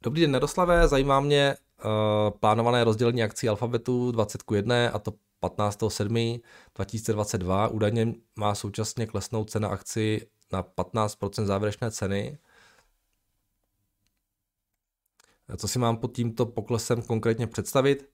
Dobrý 0.03 0.21
den, 0.21 0.31
Nedoslavé, 0.31 0.87
zajímá 0.87 1.19
mě 1.19 1.55
uh, 1.85 1.91
plánované 2.39 2.83
rozdělení 2.83 3.23
akcí 3.23 3.49
Alfabetu 3.49 4.11
20 4.11 4.43
k 4.43 4.51
1 4.51 4.89
a 4.89 4.99
to 4.99 5.13
15.7.2022. 5.41 7.69
Údajně 7.71 8.13
má 8.35 8.55
současně 8.55 9.07
klesnout 9.07 9.49
cena 9.49 9.67
akci 9.67 10.27
na 10.51 10.63
15% 10.63 11.45
závěrečné 11.45 11.91
ceny. 11.91 12.37
Co 15.57 15.67
si 15.67 15.79
mám 15.79 15.97
pod 15.97 16.15
tímto 16.15 16.45
poklesem 16.45 17.01
konkrétně 17.01 17.47
představit? 17.47 18.09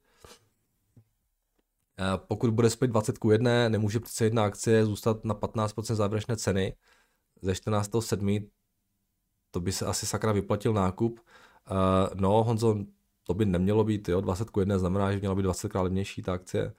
Pokud 2.18 2.50
bude 2.50 2.70
split 2.70 2.88
20 2.88 3.18
k 3.18 3.26
1, 3.32 3.70
nemůže 3.70 4.00
přece 4.00 4.26
jedna 4.26 4.46
akcie 4.46 4.86
zůstat 4.86 5.26
na 5.26 5.36
15% 5.36 5.96
závěrečné 5.96 6.38
ceny. 6.38 6.76
Ze 7.42 7.52
14.7. 7.52 8.50
to 9.52 9.60
by 9.60 9.72
se 9.72 9.86
asi 9.86 10.06
sakra 10.06 10.32
vyplatil 10.32 10.74
nákup. 10.74 11.20
No, 12.16 12.44
Honzo, 12.44 12.76
to 13.24 13.34
by 13.34 13.46
nemělo 13.46 13.84
být, 13.84 14.10
jo, 14.10 14.22
20 14.22 14.50
k 14.50 14.58
1 14.58 14.78
znamená, 14.78 15.12
že 15.12 15.20
měla 15.20 15.36
být 15.36 15.44
20 15.44 15.70
krát 15.70 15.82
levnější 15.82 16.22
ta 16.22 16.34
akcie. 16.34 16.74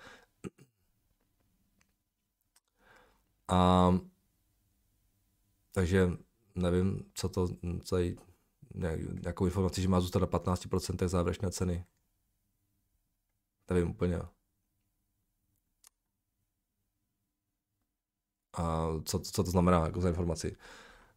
A 3.48 3.90
takže 5.78 6.10
nevím, 6.54 7.04
co 7.14 7.28
to, 7.28 7.48
co 7.84 7.96
je, 7.96 8.14
nějakou 9.22 9.44
informaci, 9.44 9.82
že 9.82 9.88
má 9.88 10.00
zůstat 10.00 10.18
na 10.18 10.26
15% 10.26 11.08
závěrečné 11.08 11.50
ceny. 11.50 11.84
Nevím 13.70 13.90
úplně. 13.90 14.18
A 18.52 18.88
co, 19.04 19.18
co 19.18 19.44
to 19.44 19.50
znamená 19.50 19.84
jako 19.84 20.00
za 20.00 20.08
informaci. 20.08 20.56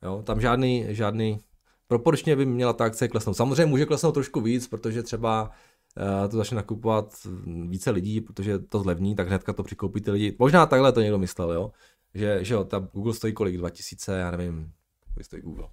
Jo, 0.02 0.24
tam 0.26 0.42
žádný, 0.42 0.86
žádný 0.90 1.40
proporčně 1.88 2.36
by 2.36 2.46
měla 2.46 2.74
ta 2.74 2.86
akce 2.86 3.08
klesnout. 3.08 3.38
Samozřejmě 3.38 3.66
může 3.66 3.86
klesnout 3.86 4.14
trošku 4.14 4.42
víc, 4.42 4.68
protože 4.68 5.04
třeba 5.04 5.52
uh, 5.98 6.30
to 6.30 6.38
začne 6.38 6.56
nakupovat 6.56 7.28
více 7.68 7.92
lidí, 7.92 8.22
protože 8.22 8.60
to 8.60 8.80
zlevní, 8.80 9.16
tak 9.16 9.28
hnedka 9.28 9.54
to 9.54 9.64
přikoupí 9.64 10.02
ty 10.02 10.12
lidi. 10.12 10.36
Možná 10.40 10.66
takhle 10.66 10.92
to 10.92 11.02
někdo 11.02 11.18
myslel, 11.18 11.52
jo. 11.52 11.72
Že, 12.14 12.46
že 12.46 12.54
jo, 12.54 12.64
ta 12.64 12.80
Google 12.80 13.14
stojí 13.14 13.34
kolik? 13.34 13.58
2000, 13.58 14.12
já 14.12 14.32
nevím, 14.32 14.74
kolik 15.14 15.26
stojí 15.26 15.42
Google. 15.42 15.70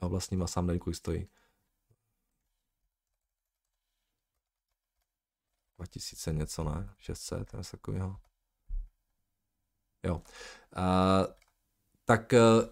A 0.00 0.06
vlastně 0.06 0.36
má 0.36 0.46
sám 0.46 0.66
nevím, 0.66 0.80
kolik 0.80 0.96
stojí. 0.96 1.28
2000 5.78 6.32
něco, 6.32 6.64
ne? 6.64 6.94
600, 6.98 7.52
něco 7.52 7.70
takového. 7.70 8.16
Jo. 10.04 10.14
Uh, 10.76 11.26
tak 12.04 12.32
uh, 12.32 12.68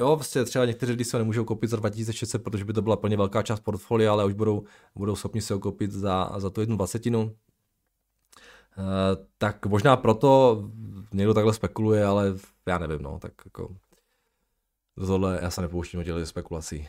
jo, 0.00 0.16
vlastně 0.16 0.44
třeba 0.44 0.64
někteří 0.64 0.92
lidi 0.92 1.04
se 1.04 1.18
nemůžou 1.18 1.44
koupit 1.44 1.70
za 1.70 1.76
2600, 1.76 2.42
protože 2.44 2.64
by 2.64 2.72
to 2.72 2.82
byla 2.82 2.96
plně 2.96 3.16
velká 3.16 3.42
část 3.42 3.60
portfolia, 3.60 4.12
ale 4.12 4.24
už 4.24 4.32
budou, 4.32 4.64
budou 4.94 5.16
schopni 5.16 5.42
se 5.42 5.54
ho 5.54 5.60
koupit 5.60 5.92
za, 5.92 6.32
za 6.38 6.50
tu 6.50 6.60
jednu 6.60 6.76
dvacetinu. 6.76 7.36
Uh, 8.78 9.24
tak 9.38 9.66
možná 9.66 9.96
proto 9.96 10.62
někdo 11.12 11.34
takhle 11.34 11.54
spekuluje, 11.54 12.04
ale 12.04 12.34
já 12.66 12.78
nevím, 12.78 13.02
no, 13.02 13.18
tak 13.18 13.32
jako 13.44 13.76
tohle 14.96 15.38
já 15.42 15.50
se 15.50 15.60
nepouštím 15.60 16.04
do 16.04 16.26
spekulací. 16.26 16.88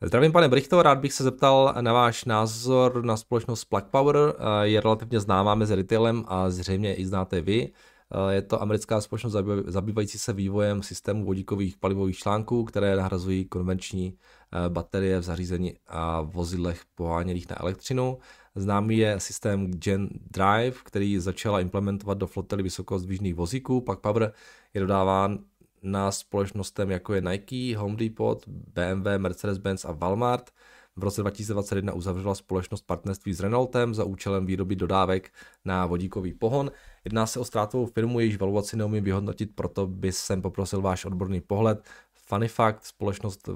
Zdravím 0.00 0.32
pane 0.32 0.48
Brichto, 0.48 0.82
rád 0.82 0.98
bych 0.98 1.12
se 1.12 1.24
zeptal 1.24 1.74
na 1.80 1.92
váš 1.92 2.24
názor 2.24 3.04
na 3.04 3.16
společnost 3.16 3.64
Plug 3.64 3.84
Power. 3.84 4.16
Eh, 4.16 4.66
je 4.66 4.80
relativně 4.80 5.20
známá 5.20 5.54
mezi 5.54 5.74
retailem 5.74 6.24
a 6.28 6.50
zřejmě 6.50 6.94
i 6.94 7.06
znáte 7.06 7.40
vy. 7.40 7.72
Eh, 8.14 8.34
je 8.34 8.42
to 8.42 8.62
americká 8.62 9.00
společnost 9.00 9.36
zabývající 9.66 10.18
se 10.18 10.32
vývojem 10.32 10.82
systému 10.82 11.24
vodíkových 11.24 11.76
palivových 11.76 12.18
článků, 12.18 12.64
které 12.64 12.96
nahrazují 12.96 13.44
konvenční 13.44 14.14
eh, 14.52 14.68
baterie 14.68 15.18
v 15.18 15.22
zařízení 15.22 15.74
a 15.86 16.20
vozidlech 16.20 16.82
poháněných 16.94 17.48
na 17.48 17.60
elektřinu. 17.60 18.18
Známý 18.54 18.98
je 18.98 19.20
systém 19.20 19.70
Gen 19.70 20.08
Drive, 20.30 20.76
který 20.84 21.18
začala 21.18 21.60
implementovat 21.60 22.18
do 22.18 22.26
flotily 22.26 22.62
vysokozdvižných 22.62 23.34
vozíků. 23.34 23.80
Plug 23.80 24.00
Power 24.00 24.32
je 24.74 24.80
dodáván 24.80 25.38
na 25.82 26.10
společnostem 26.10 26.90
jako 26.90 27.14
je 27.14 27.20
Nike, 27.20 27.76
Home 27.76 27.96
Depot, 27.96 28.48
BMW, 28.48 29.06
Mercedes-Benz 29.18 29.88
a 29.88 29.92
Walmart. 29.92 30.50
V 30.96 31.04
roce 31.04 31.20
2021 31.20 31.92
uzavřela 31.92 32.34
společnost 32.34 32.86
partnerství 32.86 33.34
s 33.34 33.40
Renaultem 33.40 33.94
za 33.94 34.04
účelem 34.04 34.46
výroby 34.46 34.76
dodávek 34.76 35.32
na 35.64 35.86
vodíkový 35.86 36.34
pohon. 36.34 36.70
Jedná 37.04 37.26
se 37.26 37.40
o 37.40 37.44
ztrátovou 37.44 37.86
firmu, 37.86 38.20
jejíž 38.20 38.38
valuaci 38.38 38.76
neumím 38.76 39.04
vyhodnotit, 39.04 39.50
proto 39.54 39.86
by 39.86 40.12
jsem 40.12 40.42
poprosil 40.42 40.82
váš 40.82 41.04
odborný 41.04 41.40
pohled. 41.40 41.84
Funny 42.14 42.48
fact, 42.48 42.84
společnost 42.84 43.48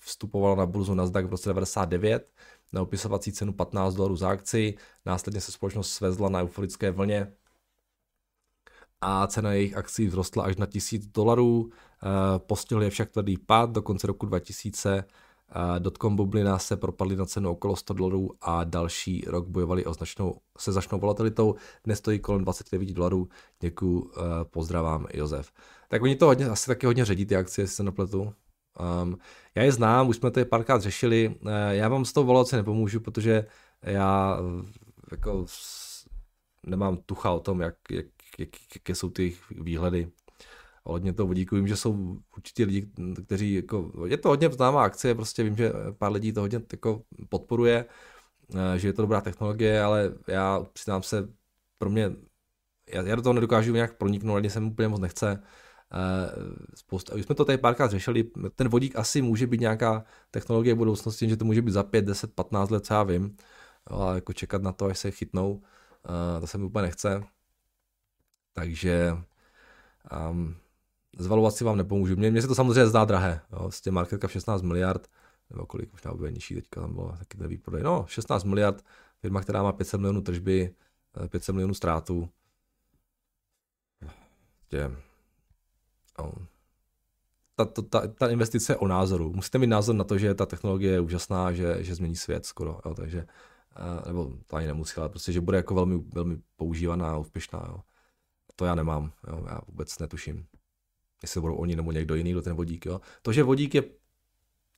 vstupovala 0.00 0.54
na 0.54 0.66
burzu 0.66 0.94
Nasdaq 0.94 1.26
v 1.26 1.30
roce 1.30 1.50
1999 1.50 2.28
na 2.72 2.82
opisovací 2.82 3.32
cenu 3.32 3.52
15 3.52 3.94
dolarů 3.94 4.16
za 4.16 4.28
akci, 4.28 4.74
následně 5.06 5.40
se 5.40 5.52
společnost 5.52 5.90
svezla 5.90 6.28
na 6.28 6.42
euforické 6.42 6.90
vlně 6.90 7.32
a 9.00 9.26
cena 9.26 9.52
jejich 9.52 9.76
akcí 9.76 10.08
vzrostla 10.08 10.44
až 10.44 10.56
na 10.56 10.66
1000 10.66 11.06
dolarů. 11.06 11.70
Eh, 11.70 12.38
postihl 12.38 12.82
je 12.82 12.90
však 12.90 13.10
tvrdý 13.10 13.36
pád 13.38 13.70
do 13.70 13.82
konce 13.82 14.06
roku 14.06 14.26
2000. 14.26 15.04
Eh, 15.50 15.80
dotcom 15.80 16.16
bublina 16.16 16.58
se 16.58 16.76
propadly 16.76 17.16
na 17.16 17.26
cenu 17.26 17.50
okolo 17.50 17.76
100 17.76 17.94
dolarů 17.94 18.30
a 18.40 18.64
další 18.64 19.24
rok 19.26 19.48
bojovali 19.48 19.84
o 19.84 19.92
značnou, 19.94 20.40
se 20.58 20.72
značnou 20.72 20.98
volatilitou. 20.98 21.54
Dnes 21.84 21.98
stojí 21.98 22.18
kolem 22.18 22.42
29 22.42 22.94
dolarů. 22.94 23.28
Děkuji, 23.60 24.10
eh, 24.16 24.20
pozdravám 24.44 25.06
Josef. 25.14 25.52
Tak 25.88 26.02
oni 26.02 26.16
to 26.16 26.26
hodně, 26.26 26.46
asi 26.46 26.66
taky 26.66 26.86
hodně 26.86 27.04
ředí 27.04 27.26
ty 27.26 27.36
akcie, 27.36 27.62
jestli 27.62 27.76
se 27.76 27.82
napletu. 27.82 28.34
Um, 29.02 29.18
já 29.54 29.62
je 29.62 29.72
znám, 29.72 30.08
už 30.08 30.16
jsme 30.16 30.30
to 30.30 30.44
párkrát 30.44 30.82
řešili. 30.82 31.34
Já 31.70 31.88
vám 31.88 32.04
s 32.04 32.12
tou 32.12 32.24
valuací 32.24 32.56
nepomůžu, 32.56 33.00
protože 33.00 33.46
já 33.82 34.38
jako 35.10 35.46
nemám 36.66 36.96
tucha 36.96 37.30
o 37.30 37.40
tom, 37.40 37.60
jak, 37.60 37.74
jak 37.90 38.06
jak, 38.38 38.48
jaké 38.74 38.94
jsou 38.94 39.10
ty 39.10 39.36
výhledy. 39.50 40.10
Hodně 40.88 41.12
to 41.12 41.26
vodíku, 41.26 41.56
vím, 41.56 41.68
že 41.68 41.76
jsou 41.76 42.18
určitě 42.36 42.64
lidi, 42.64 42.90
kteří, 43.26 43.54
jako, 43.54 43.92
je 44.06 44.16
to 44.16 44.28
hodně 44.28 44.48
známá 44.50 44.84
akce, 44.84 45.14
prostě 45.14 45.42
vím, 45.42 45.56
že 45.56 45.72
pár 45.98 46.12
lidí 46.12 46.32
to 46.32 46.40
hodně 46.40 46.60
jako 46.72 47.02
podporuje, 47.28 47.84
eh, 48.54 48.78
že 48.78 48.88
je 48.88 48.92
to 48.92 49.02
dobrá 49.02 49.20
technologie, 49.20 49.82
ale 49.82 50.14
já 50.28 50.60
přiznám 50.72 51.02
se, 51.02 51.28
pro 51.78 51.90
mě, 51.90 52.12
já, 52.92 53.02
já 53.02 53.16
do 53.16 53.22
toho 53.22 53.32
nedokážu 53.32 53.72
nějak 53.72 53.96
proniknout, 53.98 54.36
ani 54.36 54.50
se 54.50 54.60
mi 54.60 54.66
úplně 54.66 54.88
moc 54.88 55.00
nechce. 55.00 55.42
Uh, 55.94 56.54
spousta, 56.74 57.14
už 57.14 57.24
jsme 57.24 57.34
to 57.34 57.44
tady 57.44 57.58
párkrát 57.58 57.90
řešili, 57.90 58.24
ten 58.54 58.68
vodík 58.68 58.96
asi 58.96 59.22
může 59.22 59.46
být 59.46 59.60
nějaká 59.60 60.04
technologie 60.30 60.74
v 60.74 60.78
budoucnosti, 60.78 61.28
že 61.28 61.36
to 61.36 61.44
může 61.44 61.62
být 61.62 61.70
za 61.72 61.82
5, 61.82 62.04
10, 62.04 62.34
15 62.34 62.70
let, 62.70 62.86
co 62.86 62.94
já 62.94 63.02
vím, 63.02 63.36
ale 63.86 64.14
jako 64.14 64.32
čekat 64.32 64.62
na 64.62 64.72
to, 64.72 64.86
až 64.86 64.98
se 64.98 65.10
chytnou, 65.10 65.52
uh, 65.52 66.40
to 66.40 66.46
se 66.46 66.58
mi 66.58 66.64
úplně 66.64 66.82
nechce. 66.82 67.22
Takže 68.52 69.12
um, 70.30 70.56
zvaluaci 71.18 71.64
vám 71.64 71.76
nepomůžu. 71.76 72.16
Mně, 72.16 72.30
mně 72.30 72.42
se 72.42 72.48
to 72.48 72.54
samozřejmě 72.54 72.86
zdá 72.86 73.04
drahé. 73.04 73.40
Jo. 73.52 73.58
Vlastně 73.60 73.92
market 73.92 74.20
cap 74.20 74.30
16 74.30 74.62
miliard, 74.62 75.08
nebo 75.50 75.66
kolik 75.66 75.92
možná 75.92 76.14
bude 76.14 76.32
nižší, 76.32 76.54
teďka 76.54 76.80
tam 76.80 76.94
bylo 76.94 77.14
taky 77.18 77.38
ten 77.38 77.48
výprodej. 77.48 77.82
No, 77.82 78.04
16 78.08 78.44
miliard, 78.44 78.84
firma, 79.20 79.40
která 79.40 79.62
má 79.62 79.72
500 79.72 80.00
milionů 80.00 80.20
tržby, 80.20 80.74
500 81.28 81.52
milionů 81.52 81.74
ztrátů. 81.74 82.28
Tě, 84.68 84.90
no. 86.18 86.32
ta, 87.54 87.64
ta, 87.64 87.82
ta, 87.82 88.06
ta 88.06 88.28
investice 88.28 88.72
je 88.72 88.76
o 88.76 88.86
názoru. 88.86 89.32
Musíte 89.32 89.58
mít 89.58 89.66
názor 89.66 89.94
na 89.94 90.04
to, 90.04 90.18
že 90.18 90.34
ta 90.34 90.46
technologie 90.46 90.92
je 90.92 91.00
úžasná, 91.00 91.52
že, 91.52 91.84
že 91.84 91.94
změní 91.94 92.16
svět 92.16 92.46
skoro. 92.46 92.80
Jo. 92.86 92.94
Takže, 92.94 93.26
nebo 94.06 94.32
to 94.46 94.56
ani 94.56 94.66
nemusí, 94.66 94.96
ale 94.96 95.08
prostě, 95.08 95.32
že 95.32 95.40
bude 95.40 95.56
jako 95.56 95.74
velmi, 95.74 95.98
velmi 96.14 96.38
používaná 96.56 97.10
a 97.10 97.16
úspěšná. 97.16 97.64
Jo 97.68 97.80
to 98.58 98.64
já 98.64 98.74
nemám, 98.74 99.12
jo, 99.28 99.44
já 99.48 99.60
vůbec 99.66 99.98
netuším, 99.98 100.46
jestli 101.22 101.40
budou 101.40 101.54
oni 101.54 101.76
nebo 101.76 101.92
někdo 101.92 102.14
jiný, 102.14 102.32
kdo 102.32 102.42
ten 102.42 102.54
vodík. 102.56 102.86
Jo. 102.86 103.00
To, 103.22 103.32
že 103.32 103.42
vodík 103.42 103.74
je 103.74 103.82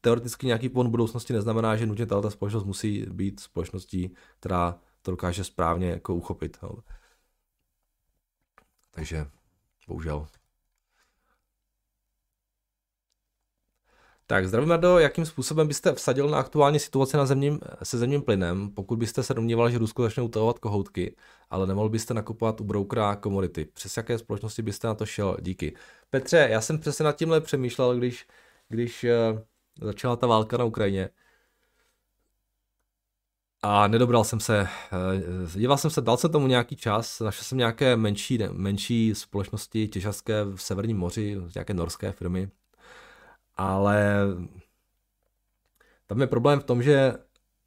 teoreticky 0.01 0.47
nějaký 0.47 0.69
pohon 0.69 0.91
budoucnosti, 0.91 1.33
neznamená, 1.33 1.77
že 1.77 1.87
nutně 1.87 2.07
tato 2.07 2.31
společnost 2.31 2.65
musí 2.65 3.07
být 3.11 3.41
společností, 3.41 4.15
která 4.41 4.79
to 5.03 5.11
dokáže 5.11 5.45
správně 5.45 5.91
jako 5.91 6.15
uchopit. 6.15 6.59
Jo. 6.63 6.79
Takže 8.91 9.27
bohužel. 9.89 10.27
Tak 14.31 14.49
zdravím 14.49 14.69
Mardo, 14.69 14.99
jakým 14.99 15.27
způsobem 15.27 15.69
byste 15.69 15.93
vsadil 15.93 16.29
na 16.29 16.39
aktuální 16.39 16.79
situaci 16.79 17.17
na 17.17 17.27
zemním, 17.27 17.61
se 17.83 17.99
zemním 17.99 18.23
plynem, 18.23 18.71
pokud 18.71 18.99
byste 18.99 19.23
se 19.23 19.35
domníval, 19.35 19.71
že 19.71 19.79
Rusko 19.79 20.03
začne 20.03 20.23
utahovat 20.23 20.59
kohoutky, 20.59 21.17
ale 21.51 21.67
nemohl 21.67 21.89
byste 21.89 22.15
nakupovat 22.15 22.61
u 22.61 22.65
broukera 22.65 23.17
komodity. 23.17 23.65
Přes 23.65 23.97
jaké 23.97 24.19
společnosti 24.19 24.63
byste 24.63 24.87
na 24.89 24.95
to 24.95 25.07
šel? 25.07 25.37
Díky. 25.41 25.75
Petře, 26.11 26.47
já 26.51 26.61
jsem 26.61 26.79
přesně 26.79 27.05
nad 27.05 27.17
tímhle 27.17 27.41
přemýšlel, 27.41 27.97
když, 27.99 28.27
když 28.69 29.05
uh, 29.05 29.41
začala 29.87 30.17
ta 30.17 30.27
válka 30.27 30.57
na 30.57 30.65
Ukrajině. 30.65 31.09
A 33.63 33.89
nedobral 33.89 34.25
jsem 34.25 34.41
se, 34.41 34.69
uh, 35.43 35.61
díval 35.61 35.77
jsem 35.77 35.91
se, 35.91 36.01
dal 36.01 36.17
jsem 36.17 36.33
tomu 36.33 36.47
nějaký 36.47 36.77
čas, 36.77 37.21
našel 37.21 37.45
jsem 37.45 37.59
nějaké 37.59 37.97
menší, 37.97 38.39
menší 38.53 39.15
společnosti 39.15 39.89
těžařské 39.89 40.45
v 40.45 40.57
Severním 40.57 40.99
moři, 40.99 41.37
nějaké 41.55 41.75
norské 41.75 42.13
firmy, 42.13 42.51
ale 43.61 44.27
tam 46.07 46.21
je 46.21 46.27
problém 46.27 46.61
v 46.61 46.65
tom, 46.65 46.83
že 46.83 47.15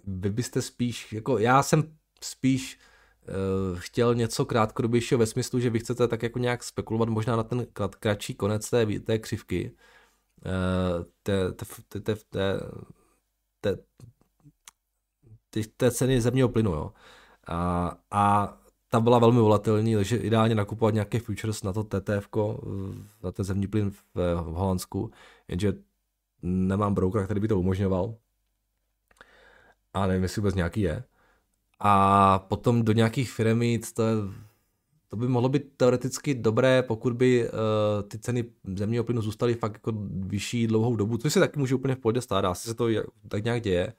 vy 0.05 0.29
byste 0.29 0.61
spíš, 0.61 1.13
jako 1.13 1.37
já 1.37 1.63
jsem 1.63 1.97
spíš 2.21 2.79
uh, 3.27 3.79
chtěl 3.79 4.15
něco 4.15 4.45
krátkodobějšího 4.45 5.19
ve 5.19 5.25
smyslu, 5.25 5.59
že 5.59 5.69
vy 5.69 5.79
chcete 5.79 6.07
tak 6.07 6.23
jako 6.23 6.39
nějak 6.39 6.63
spekulovat 6.63 7.09
možná 7.09 7.35
na 7.35 7.43
ten 7.43 7.67
kratší 7.99 8.35
konec 8.35 8.69
té, 8.69 8.85
té 8.99 9.19
křivky, 9.19 9.75
té, 11.23 11.51
té, 15.49 15.61
té 15.77 15.91
ceny 15.91 16.21
zemního 16.21 16.49
plynu, 16.49 16.71
jo. 16.71 16.93
A, 17.47 17.91
a 18.11 18.57
ta 18.93 18.99
byla 18.99 19.19
velmi 19.19 19.39
volatilní, 19.39 19.95
takže 19.95 20.17
ideálně 20.17 20.55
nakupovat 20.55 20.93
nějaké 20.93 21.19
futures 21.19 21.63
na 21.63 21.73
to 21.73 21.83
TTF, 21.83 22.29
na 23.23 23.31
ten 23.31 23.45
zemní 23.45 23.67
plyn 23.67 23.91
v, 23.91 24.03
v 24.15 24.53
Holandsku, 24.53 25.11
jenže 25.47 25.73
nemám 26.41 26.93
broukera, 26.93 27.25
který 27.25 27.39
by 27.39 27.47
to 27.47 27.59
umožňoval. 27.59 28.15
A 29.93 30.07
nevím, 30.07 30.23
jestli 30.23 30.39
vůbec 30.39 30.55
nějaký 30.55 30.81
je. 30.81 31.03
A 31.79 32.39
potom 32.39 32.83
do 32.83 32.93
nějakých 32.93 33.31
firm 33.31 33.61
jít, 33.61 33.93
to, 33.93 34.03
to 35.07 35.15
by 35.15 35.27
mohlo 35.27 35.49
být 35.49 35.63
teoreticky 35.77 36.33
dobré, 36.33 36.83
pokud 36.83 37.13
by 37.13 37.49
uh, 37.49 37.49
ty 38.07 38.19
ceny 38.19 38.45
zemního 38.75 39.03
plynu 39.03 39.21
zůstaly 39.21 39.55
fakt 39.55 39.73
jako 39.73 39.93
vyšší 40.09 40.67
dlouhou 40.67 40.95
dobu, 40.95 41.17
což 41.17 41.33
se 41.33 41.39
taky 41.39 41.59
může 41.59 41.75
úplně 41.75 41.95
v 41.95 41.99
pohodě 41.99 42.21
stát, 42.21 42.45
asi 42.45 42.67
se 42.67 42.73
to 42.73 42.87
tak 43.27 43.43
nějak 43.43 43.61
děje. 43.61 43.93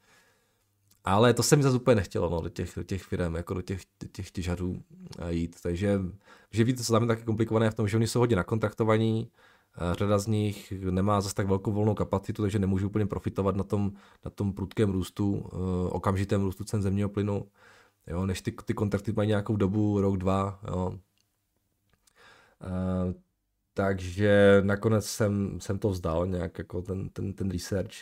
Ale 1.05 1.35
to 1.35 1.43
se 1.43 1.57
mi 1.57 1.63
zase 1.63 1.77
úplně 1.77 1.95
nechtělo 1.95 2.31
no, 2.31 2.41
do, 2.41 2.49
těch, 2.49 2.73
do 2.77 2.83
těch 2.83 3.03
firm, 3.03 3.35
jako 3.35 3.55
do 3.55 3.63
těch, 3.63 3.83
těch 4.13 4.31
těžařů 4.31 4.83
jít. 5.29 5.57
Takže 5.63 6.01
že 6.51 6.65
víte, 6.65 6.85
co 6.85 6.93
tam 6.93 7.03
je 7.03 7.09
taky 7.09 7.23
komplikované 7.23 7.71
v 7.71 7.75
tom, 7.75 7.89
že 7.89 7.97
oni 7.97 8.07
jsou 8.07 8.19
hodně 8.19 8.37
nakontraktovaní, 8.37 9.31
Řada 9.93 10.19
z 10.19 10.27
nich 10.27 10.73
nemá 10.73 11.21
zase 11.21 11.35
tak 11.35 11.47
velkou 11.47 11.73
volnou 11.73 11.95
kapacitu, 11.95 12.43
takže 12.43 12.59
nemůžu 12.59 12.87
úplně 12.87 13.07
profitovat 13.07 13.57
na 13.57 13.65
tom, 13.65 13.93
na 14.25 14.31
tom 14.31 14.53
prudkém 14.53 14.91
růstu, 14.91 15.39
okamžitém 15.91 16.43
růstu 16.43 16.65
cen 16.65 16.83
zemního 16.83 17.09
plynu. 17.09 17.49
Jo, 18.07 18.27
než 18.27 18.41
ty, 18.41 18.53
ty 18.65 18.75
kontrakty 18.75 19.13
mají 19.13 19.29
nějakou 19.29 19.57
dobu, 19.57 20.01
rok, 20.01 20.17
dva. 20.17 20.61
Jo. 20.69 20.99
takže 23.75 24.63
nakonec 24.65 25.07
jsem, 25.07 25.61
jsem 25.61 25.79
to 25.79 25.89
vzdal, 25.89 26.27
nějak 26.27 26.59
jako 26.59 26.83
ten, 26.83 27.09
ten, 27.09 27.33
ten 27.33 27.51
research 27.51 27.95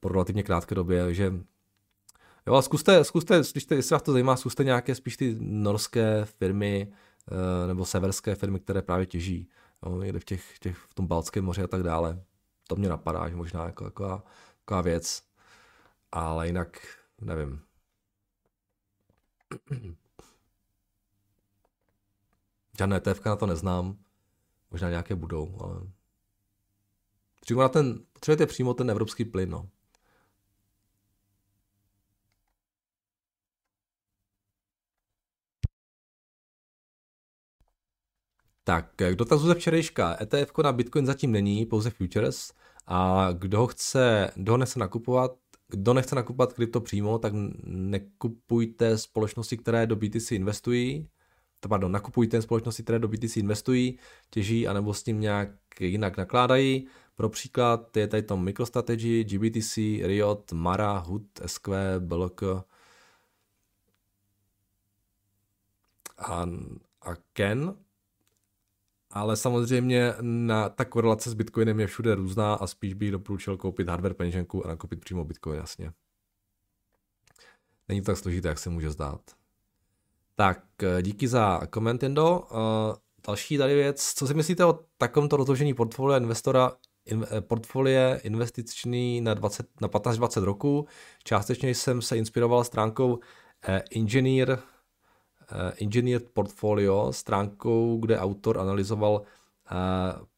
po 0.00 0.08
relativně 0.08 0.42
krátké 0.42 0.74
době, 0.74 1.14
že 1.14 1.32
Jo, 2.46 2.54
a 2.54 2.62
zkuste, 2.62 3.04
zkuste 3.04 3.42
když 3.52 3.64
te, 3.64 3.74
jestli 3.74 3.94
vás 3.94 4.02
to 4.02 4.12
zajímá, 4.12 4.36
zkuste 4.36 4.64
nějaké 4.64 4.94
spíš 4.94 5.16
ty 5.16 5.36
norské 5.40 6.24
firmy 6.24 6.92
eh, 7.32 7.66
nebo 7.66 7.84
severské 7.84 8.34
firmy, 8.34 8.60
které 8.60 8.82
právě 8.82 9.06
těží 9.06 9.48
jo, 9.86 10.02
někde 10.02 10.18
v, 10.18 10.24
těch, 10.24 10.58
těch, 10.58 10.76
v 10.76 10.94
tom 10.94 11.06
Balckém 11.06 11.44
moři 11.44 11.62
a 11.62 11.66
tak 11.66 11.82
dále. 11.82 12.24
To 12.68 12.76
mě 12.76 12.88
napadá, 12.88 13.28
že 13.28 13.36
možná 13.36 13.64
jako, 13.64 13.84
jako, 13.84 14.22
jako 14.60 14.82
věc. 14.82 15.22
Ale 16.12 16.46
jinak 16.46 16.78
nevím. 17.20 17.62
Žádné 22.78 22.96
ETF 22.96 23.24
na 23.24 23.36
to 23.36 23.46
neznám. 23.46 23.98
Možná 24.70 24.90
nějaké 24.90 25.14
budou, 25.14 25.58
ale... 25.60 25.80
Přímo 27.40 27.62
na 27.62 27.68
ten, 27.68 28.04
potřebujete 28.12 28.46
přímo 28.46 28.74
ten 28.74 28.90
evropský 28.90 29.24
plyn, 29.24 29.50
no. 29.50 29.68
Tak, 38.64 38.90
k 38.96 39.14
dotazu 39.14 39.46
ze 39.46 39.54
včerejška. 39.54 40.16
ETF 40.20 40.58
na 40.62 40.72
Bitcoin 40.72 41.06
zatím 41.06 41.32
není, 41.32 41.66
pouze 41.66 41.90
futures. 41.90 42.52
A 42.86 43.28
kdo 43.32 43.66
chce, 43.66 44.30
kdo 44.34 44.56
nechce 44.56 44.78
nakupovat, 44.78 45.36
kdo 45.68 45.94
nechce 45.94 46.14
nakupovat 46.14 46.52
krypto 46.52 46.80
přímo, 46.80 47.18
tak 47.18 47.32
nekupujte 47.64 48.98
společnosti, 48.98 49.56
které 49.56 49.86
do 49.86 49.96
BTC 49.96 50.32
investují. 50.32 51.08
To 51.60 51.68
pardon, 51.68 51.92
nakupujte 51.92 52.42
společnosti, 52.42 52.82
které 52.82 52.98
do 52.98 53.08
BTC 53.08 53.36
investují, 53.36 53.98
těží, 54.30 54.68
anebo 54.68 54.94
s 54.94 55.02
tím 55.02 55.20
nějak 55.20 55.50
jinak 55.80 56.16
nakládají. 56.16 56.86
Pro 57.16 57.28
příklad 57.28 57.96
je 57.96 58.08
tady 58.08 58.22
tam 58.22 58.44
MicroStrategy, 58.44 59.24
GBTC, 59.24 59.76
Riot, 60.02 60.52
Mara, 60.52 60.98
HUD, 60.98 61.26
SQ, 61.46 61.68
BLK 61.98 62.42
a, 66.18 66.46
a 67.02 67.14
Ken 67.32 67.83
ale 69.14 69.36
samozřejmě 69.36 70.14
na, 70.20 70.68
ta 70.68 70.84
korelace 70.84 71.30
s 71.30 71.34
Bitcoinem 71.34 71.80
je 71.80 71.86
všude 71.86 72.14
různá 72.14 72.54
a 72.54 72.66
spíš 72.66 72.94
bych 72.94 73.10
doporučil 73.10 73.56
koupit 73.56 73.88
hardware 73.88 74.14
peněženku 74.14 74.64
a 74.64 74.68
nakoupit 74.68 75.00
přímo 75.00 75.24
Bitcoin, 75.24 75.58
jasně. 75.58 75.92
Není 77.88 78.00
to 78.00 78.06
tak 78.06 78.16
složité, 78.16 78.48
jak 78.48 78.58
se 78.58 78.70
může 78.70 78.90
zdát. 78.90 79.20
Tak, 80.34 80.64
eh, 80.82 81.02
díky 81.02 81.28
za 81.28 81.60
koment, 81.70 82.02
Jendo. 82.02 82.40
Uh, 82.40 82.58
další 83.26 83.58
tady 83.58 83.74
věc, 83.74 84.12
co 84.14 84.26
si 84.26 84.34
myslíte 84.34 84.64
o 84.64 84.78
takovémto 84.98 85.36
rozložení 85.36 85.74
portfolia 85.74 86.18
investora, 86.18 86.72
in, 87.06 87.26
eh, 87.30 87.40
portfolie 87.40 88.20
investiční 88.24 89.20
na, 89.20 89.34
20, 89.34 89.66
na 89.80 89.88
15-20 89.88 90.44
roku? 90.44 90.86
Částečně 91.24 91.70
jsem 91.70 92.02
se 92.02 92.16
inspiroval 92.16 92.64
stránkou 92.64 93.14
uh, 93.14 93.20
Engineer 93.96 94.58
Eh, 94.58 94.73
Engineered 95.80 96.28
Portfolio, 96.32 97.12
stránkou, 97.12 97.98
kde 98.00 98.18
autor 98.18 98.58
analyzoval 98.58 99.22
eh, 99.22 99.74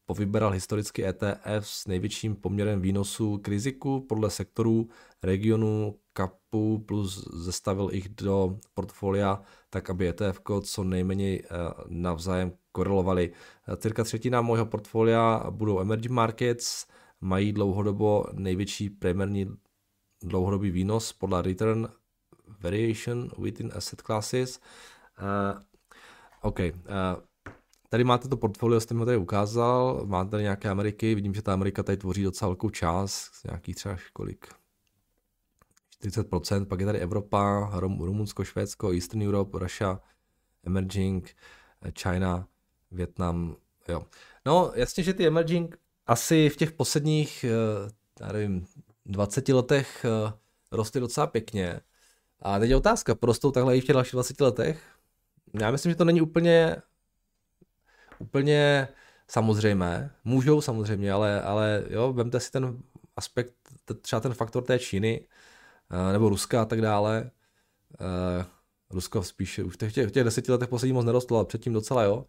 povyberal 0.05 0.51
historicky 0.51 1.05
ETF 1.05 1.59
s 1.59 1.87
největším 1.87 2.35
poměrem 2.35 2.81
výnosu 2.81 3.37
k 3.37 3.47
riziku 3.47 4.01
podle 4.01 4.29
sektorů, 4.29 4.87
regionu, 5.23 5.95
kapu 6.13 6.83
plus 6.85 7.29
zestavil 7.33 7.89
ich 7.91 8.09
do 8.09 8.57
portfolia 8.73 9.41
tak, 9.69 9.89
aby 9.89 10.07
ETF 10.07 10.41
co 10.61 10.83
nejméně 10.83 11.39
eh, 11.39 11.47
navzájem 11.87 12.51
korelovali. 12.71 13.31
Cirka 13.77 14.03
třetina 14.03 14.41
mého 14.41 14.65
portfolia 14.65 15.45
budou 15.49 15.79
emerging 15.79 16.11
markets, 16.11 16.85
mají 17.21 17.53
dlouhodobo 17.53 18.25
největší 18.33 18.89
primerní 18.89 19.57
dlouhodobý 20.23 20.71
výnos 20.71 21.13
podle 21.13 21.41
return 21.41 21.87
variation 22.59 23.29
within 23.37 23.71
asset 23.75 24.01
classes 24.01 24.59
Uh, 25.21 25.61
OK. 26.41 26.59
Uh, 26.59 26.73
tady 27.89 28.03
máte 28.03 28.27
to 28.27 28.37
portfolio, 28.37 28.79
jste 28.79 28.93
mi 28.93 29.05
tady 29.05 29.17
ukázal, 29.17 30.01
máte 30.05 30.31
tady 30.31 30.43
nějaké 30.43 30.69
Ameriky, 30.69 31.15
vidím, 31.15 31.33
že 31.33 31.41
ta 31.41 31.53
Amerika 31.53 31.83
tady 31.83 31.97
tvoří 31.97 32.23
docela 32.23 32.49
velkou 32.49 32.69
část, 32.69 33.31
nějaký 33.45 33.73
třeba 33.73 33.97
kolik, 34.13 34.47
40%, 36.03 36.65
pak 36.65 36.79
je 36.79 36.85
tady 36.85 36.99
Evropa, 36.99 37.69
Rum, 37.73 38.01
Rumunsko, 38.01 38.43
Švédsko, 38.43 38.91
Eastern 38.91 39.27
Europe, 39.27 39.59
Russia, 39.59 39.99
Emerging, 40.65 41.35
China, 41.99 42.47
Vietnam, 42.91 43.55
jo. 43.87 44.05
No, 44.45 44.71
jasně, 44.75 45.03
že 45.03 45.13
ty 45.13 45.27
Emerging 45.27 45.77
asi 46.07 46.49
v 46.49 46.55
těch 46.55 46.71
posledních, 46.71 47.45
já 48.19 48.31
nevím, 48.31 48.65
20 49.05 49.49
letech 49.49 50.05
rostly 50.71 51.01
docela 51.01 51.27
pěkně. 51.27 51.79
A 52.41 52.59
teď 52.59 52.69
je 52.69 52.75
otázka, 52.75 53.15
porostou 53.15 53.51
takhle 53.51 53.77
i 53.77 53.81
v 53.81 53.85
těch 53.85 53.93
dalších 53.93 54.13
20 54.13 54.41
letech? 54.41 54.96
Já 55.53 55.71
myslím, 55.71 55.91
že 55.91 55.95
to 55.95 56.05
není 56.05 56.21
úplně, 56.21 56.75
úplně 58.19 58.87
samozřejmé. 59.27 60.11
Můžou 60.23 60.61
samozřejmě, 60.61 61.11
ale, 61.11 61.41
ale 61.41 61.83
jo, 61.89 62.13
vemte 62.13 62.39
si 62.39 62.51
ten 62.51 62.83
aspekt, 63.15 63.53
třeba 64.01 64.19
ten 64.19 64.33
faktor 64.33 64.63
té 64.63 64.79
Číny, 64.79 65.27
eh, 65.91 66.13
nebo 66.13 66.29
Ruska 66.29 66.61
a 66.61 66.65
tak 66.65 66.81
dále. 66.81 67.31
Eh, 68.01 68.45
Rusko 68.89 69.23
spíš 69.23 69.59
už 69.59 69.73
v 69.73 69.77
těch, 69.77 70.07
v 70.07 70.11
těch 70.11 70.23
deseti 70.23 70.51
letech 70.51 70.69
poslední 70.69 70.93
moc 70.93 71.05
nerostlo, 71.05 71.37
ale 71.37 71.45
předtím 71.45 71.73
docela 71.73 72.03
jo. 72.03 72.25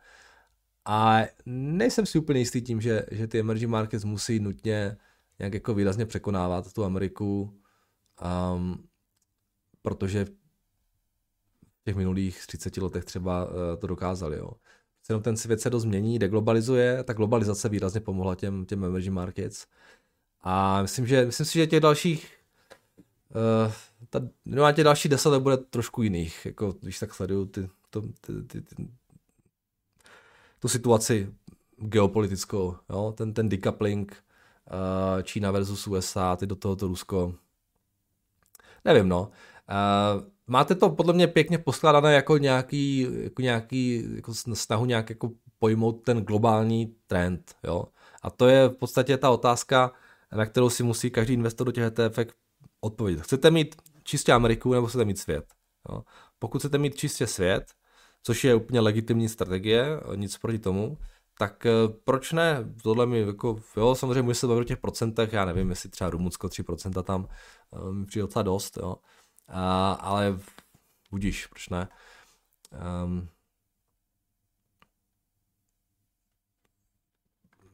A 0.85 1.20
nejsem 1.46 2.07
si 2.07 2.18
úplně 2.18 2.40
jistý 2.40 2.62
tím, 2.62 2.81
že, 2.81 3.07
že 3.11 3.26
ty 3.26 3.40
emerging 3.40 3.70
markets 3.70 4.04
musí 4.04 4.40
nutně 4.40 4.96
nějak 5.38 5.54
jako 5.54 5.74
výrazně 5.74 6.07
překonávat 6.07 6.72
tu 6.72 6.85
Ameriku, 6.85 7.61
um, 8.54 8.88
protože 9.83 10.26
těch 11.85 11.97
minulých 11.97 12.47
30 12.47 12.77
letech 12.77 13.05
třeba 13.05 13.49
eh, 13.49 13.77
to 13.77 13.87
dokázali. 13.87 14.37
Jo. 14.37 14.51
Jenom 15.09 15.23
ten 15.23 15.37
svět 15.37 15.61
se 15.61 15.71
dost 15.71 15.83
změní, 15.83 16.19
deglobalizuje, 16.19 17.05
ta 17.05 17.12
globalizace 17.12 17.69
výrazně 17.69 18.01
pomohla 18.01 18.35
těm, 18.35 18.67
těm 18.67 18.85
emerging 18.85 19.14
markets. 19.14 19.67
A 20.41 20.83
myslím, 20.83 21.07
že, 21.07 21.27
myslím 21.27 21.47
si, 21.47 21.59
že 21.59 21.67
těch 21.67 21.81
dalších 21.81 22.37
uh, 23.67 23.73
ta, 24.11 24.21
no 24.45 24.73
těch 24.73 24.85
další 24.85 25.09
deset 25.09 25.29
let 25.29 25.43
bude 25.43 25.57
trošku 25.57 26.03
jiných, 26.03 26.47
jako 26.47 26.75
když 26.81 26.99
tak 26.99 27.14
sleduju 27.14 27.47
ty, 27.47 27.69
to, 27.91 28.03
ty, 28.03 28.43
ty, 28.47 28.61
ty, 28.62 28.88
tu 30.59 30.69
situaci 30.69 31.35
geopolitickou, 31.77 32.77
jo? 32.91 33.14
Ten, 33.17 33.35
ten 33.35 33.49
decoupling 33.49 34.12
uh, 34.71 35.23
Čína 35.23 35.51
versus 35.51 35.87
USA, 35.87 36.37
ty 36.37 36.47
do 36.47 36.57
tohoto 36.57 36.87
Rusko. 36.87 37.35
Nevím, 38.85 39.09
no. 39.09 39.31
Uh, 39.71 40.23
máte 40.49 40.75
to 40.75 40.91
podle 40.91 41.13
mě 41.13 41.27
pěkně 41.27 41.59
poskládané 41.59 42.15
jako 42.15 42.39
nějaký, 42.39 43.07
jako 43.23 43.43
nějaký 43.43 44.05
jako 44.17 44.35
snahu 44.35 44.85
nějak 44.85 45.11
jako 45.11 45.31
pojmout 45.59 46.05
ten 46.05 46.25
globální 46.25 46.95
trend, 47.07 47.55
jo. 47.65 47.85
A 48.23 48.31
to 48.31 48.49
je 48.49 48.69
v 48.69 48.75
podstatě 48.75 49.17
ta 49.17 49.31
otázka, 49.31 49.93
na 50.37 50.47
kterou 50.47 50.71
si 50.71 50.83
musí 50.83 51.11
každý 51.11 51.35
investor 51.35 51.67
do 51.67 51.73
těch 51.73 51.85
ETF 51.85 52.19
odpovědět. 52.81 53.23
Chcete 53.23 53.51
mít 53.51 53.77
čistě 54.03 54.33
Ameriku 54.33 54.73
nebo 54.73 54.87
chcete 54.87 55.05
mít 55.05 55.19
svět? 55.19 55.45
Jo? 55.89 56.03
Pokud 56.39 56.59
chcete 56.59 56.79
mít 56.79 56.97
čistě 56.97 57.27
svět, 57.27 57.65
což 58.23 58.45
je 58.45 58.55
úplně 58.55 58.81
legitimní 58.81 59.29
strategie, 59.29 60.01
nic 60.15 60.39
proti 60.39 60.59
tomu, 60.59 60.99
tak 61.39 61.67
eh, 61.67 61.71
proč 62.05 62.33
ne? 62.33 62.75
Tohle 62.83 63.07
mi 63.07 63.21
jako, 63.21 63.61
jo, 63.77 63.95
samozřejmě 63.95 64.23
může 64.23 64.35
se 64.35 64.47
bavit 64.47 64.61
o 64.61 64.65
těch 64.65 64.79
procentech, 64.79 65.33
já 65.33 65.45
nevím, 65.45 65.71
jestli 65.71 65.89
třeba 65.89 66.11
Rumunsko 66.11 66.47
3% 66.47 67.03
tam 67.03 67.29
eh, 67.73 67.93
mi 67.93 68.07
přijde 68.07 68.23
docela 68.23 68.43
dost, 68.43 68.77
jo. 68.77 68.97
A, 69.49 69.93
ale 69.93 70.39
budíš, 71.11 71.46
proč 71.46 71.69
ne? 71.69 71.88
Um, 73.05 73.29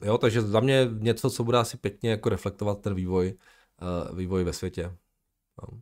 jo, 0.02 0.18
takže 0.18 0.42
za 0.42 0.60
mě 0.60 0.88
něco, 0.98 1.30
co 1.30 1.44
bude 1.44 1.58
asi 1.58 1.76
pěkně 1.76 2.10
jako 2.10 2.28
reflektovat 2.28 2.80
ten 2.80 2.94
vývoj, 2.94 3.38
uh, 4.10 4.18
vývoj 4.18 4.44
ve 4.44 4.52
světě. 4.52 4.96
No. 5.62 5.80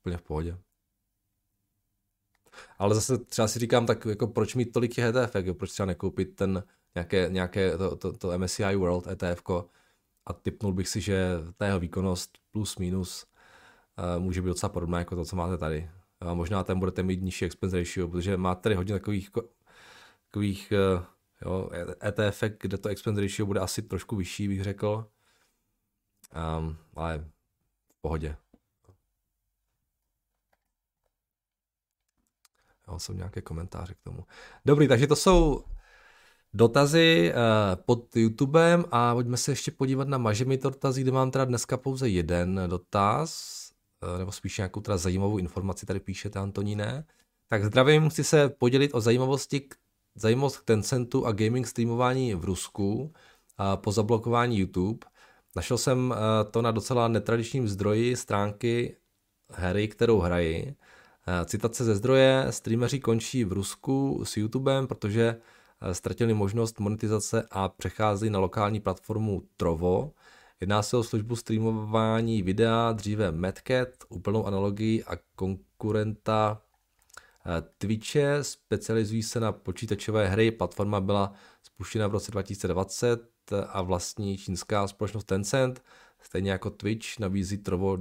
Úplně 0.00 0.16
v 0.16 0.22
pohodě. 0.22 0.58
Ale 2.78 2.94
zase 2.94 3.18
třeba 3.18 3.48
si 3.48 3.58
říkám, 3.58 3.86
tak 3.86 4.04
jako 4.06 4.26
proč 4.26 4.54
mít 4.54 4.72
tolik 4.72 4.94
těch 4.94 5.04
ETF, 5.04 5.34
jako 5.34 5.54
proč 5.54 5.70
třeba 5.72 5.86
nekoupit 5.86 6.36
ten 6.36 6.64
nějaké, 6.94 7.28
nějaké 7.30 7.78
to, 7.78 7.96
to, 7.96 8.12
to 8.12 8.38
MSCI 8.38 8.76
World 8.76 9.06
ETF 9.06 9.42
a 10.26 10.32
typnul 10.32 10.72
bych 10.72 10.88
si, 10.88 11.00
že 11.00 11.28
ta 11.56 11.66
jeho 11.66 11.80
výkonnost 11.80 12.38
plus 12.50 12.76
minus 12.76 13.26
může 14.18 14.42
být 14.42 14.48
docela 14.48 14.70
podobná 14.70 14.98
jako 14.98 15.16
to, 15.16 15.24
co 15.24 15.36
máte 15.36 15.58
tady. 15.58 15.90
A 16.20 16.34
možná 16.34 16.64
tam 16.64 16.78
budete 16.78 17.02
mít 17.02 17.22
nižší 17.22 17.44
expense 17.44 17.78
ratio, 17.78 18.08
protože 18.08 18.36
máte 18.36 18.62
tady 18.62 18.74
hodně 18.74 18.94
takových, 18.94 19.30
takových 20.24 20.72
Jo, 21.44 21.70
ETF, 22.04 22.42
kde 22.60 22.78
to 22.78 22.88
expense 22.88 23.20
ratio 23.20 23.46
bude 23.46 23.60
asi 23.60 23.82
trošku 23.82 24.16
vyšší, 24.16 24.48
bych 24.48 24.62
řekl. 24.62 25.10
Um, 26.58 26.76
ale 26.94 27.18
v 27.88 28.00
pohodě. 28.00 28.36
Jo, 32.88 32.98
jsou 32.98 33.12
nějaké 33.12 33.42
komentáře 33.42 33.94
k 33.94 34.00
tomu. 34.00 34.26
Dobrý, 34.64 34.88
takže 34.88 35.06
to 35.06 35.16
jsou 35.16 35.64
dotazy 36.54 37.32
uh, 37.34 37.82
pod 37.82 38.16
YouTubem 38.16 38.84
a 38.90 39.14
pojďme 39.14 39.36
se 39.36 39.52
ještě 39.52 39.70
podívat 39.70 40.08
na 40.08 40.18
Mažemi 40.18 40.56
dotazy, 40.56 41.02
kde 41.02 41.12
mám 41.12 41.30
teda 41.30 41.44
dneska 41.44 41.76
pouze 41.76 42.08
jeden 42.08 42.60
dotaz, 42.66 43.59
nebo 44.18 44.32
spíš 44.32 44.58
nějakou 44.58 44.80
teda 44.80 44.96
zajímavou 44.96 45.38
informaci 45.38 45.86
tady 45.86 46.00
píšete 46.00 46.38
Antoníne. 46.38 47.04
Tak 47.48 47.64
zdravím, 47.64 48.10
chci 48.10 48.24
se 48.24 48.48
podělit 48.48 48.94
o 48.94 49.00
zajímavosti, 49.00 49.68
zajímavost 50.14 50.56
k 50.56 50.64
Tencentu 50.64 51.26
a 51.26 51.32
gaming 51.32 51.66
streamování 51.66 52.34
v 52.34 52.44
Rusku 52.44 53.12
po 53.74 53.92
zablokování 53.92 54.58
YouTube. 54.58 55.06
Našel 55.56 55.78
jsem 55.78 56.10
uh, 56.10 56.16
to 56.50 56.62
na 56.62 56.70
docela 56.70 57.08
netradičním 57.08 57.68
zdroji 57.68 58.16
stránky 58.16 58.96
hry, 59.50 59.88
kterou 59.88 60.18
hraji. 60.18 60.74
Citace 61.44 61.84
ze 61.84 61.96
zdroje, 61.96 62.46
streameři 62.50 63.00
končí 63.00 63.44
v 63.44 63.52
Rusku 63.52 64.22
s 64.24 64.36
YouTubem, 64.36 64.86
protože 64.86 65.40
Eh, 65.82 65.94
ztratili 65.94 66.34
možnost 66.34 66.80
monetizace 66.80 67.46
a 67.50 67.68
přechází 67.68 68.30
na 68.30 68.38
lokální 68.38 68.80
platformu 68.80 69.42
Trovo. 69.56 70.12
Jedná 70.60 70.82
se 70.82 70.96
o 70.96 71.02
službu 71.02 71.36
streamování 71.36 72.42
videa, 72.42 72.92
dříve 72.92 73.32
Madcat, 73.32 73.88
úplnou 74.08 74.46
analogii 74.46 75.04
a 75.04 75.16
konkurenta 75.34 76.62
eh, 77.46 77.62
Twitche, 77.78 78.44
specializují 78.44 79.22
se 79.22 79.40
na 79.40 79.52
počítačové 79.52 80.28
hry. 80.28 80.50
Platforma 80.50 81.00
byla 81.00 81.32
spuštěna 81.62 82.06
v 82.08 82.12
roce 82.12 82.30
2020 82.30 83.30
a 83.68 83.82
vlastní 83.82 84.38
čínská 84.38 84.88
společnost 84.88 85.24
Tencent. 85.24 85.82
Stejně 86.22 86.50
jako 86.50 86.70
Twitch 86.70 87.18
nabízí 87.18 87.58
Trovo 87.58 87.98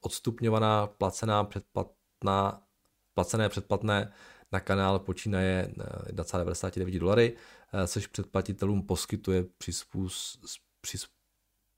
odstupňovaná, 0.00 0.86
placená, 0.86 1.44
předplatná, 1.44 2.62
placené 3.14 3.48
předplatné 3.48 4.12
na 4.52 4.60
kanál 4.60 4.98
počínaje 4.98 5.74
1,99 6.06 6.98
dolary, 6.98 7.36
eh, 7.72 7.86
což 7.86 8.06
předplatitelům 8.06 8.82
poskytuje 8.82 9.44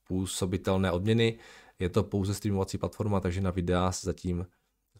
přizpůsobitelné 0.06 0.92
odměny. 0.92 1.38
Je 1.78 1.88
to 1.88 2.02
pouze 2.02 2.34
streamovací 2.34 2.78
platforma, 2.78 3.20
takže 3.20 3.40
na 3.40 3.50
videa 3.50 3.92
se 3.92 4.06
zatím 4.06 4.46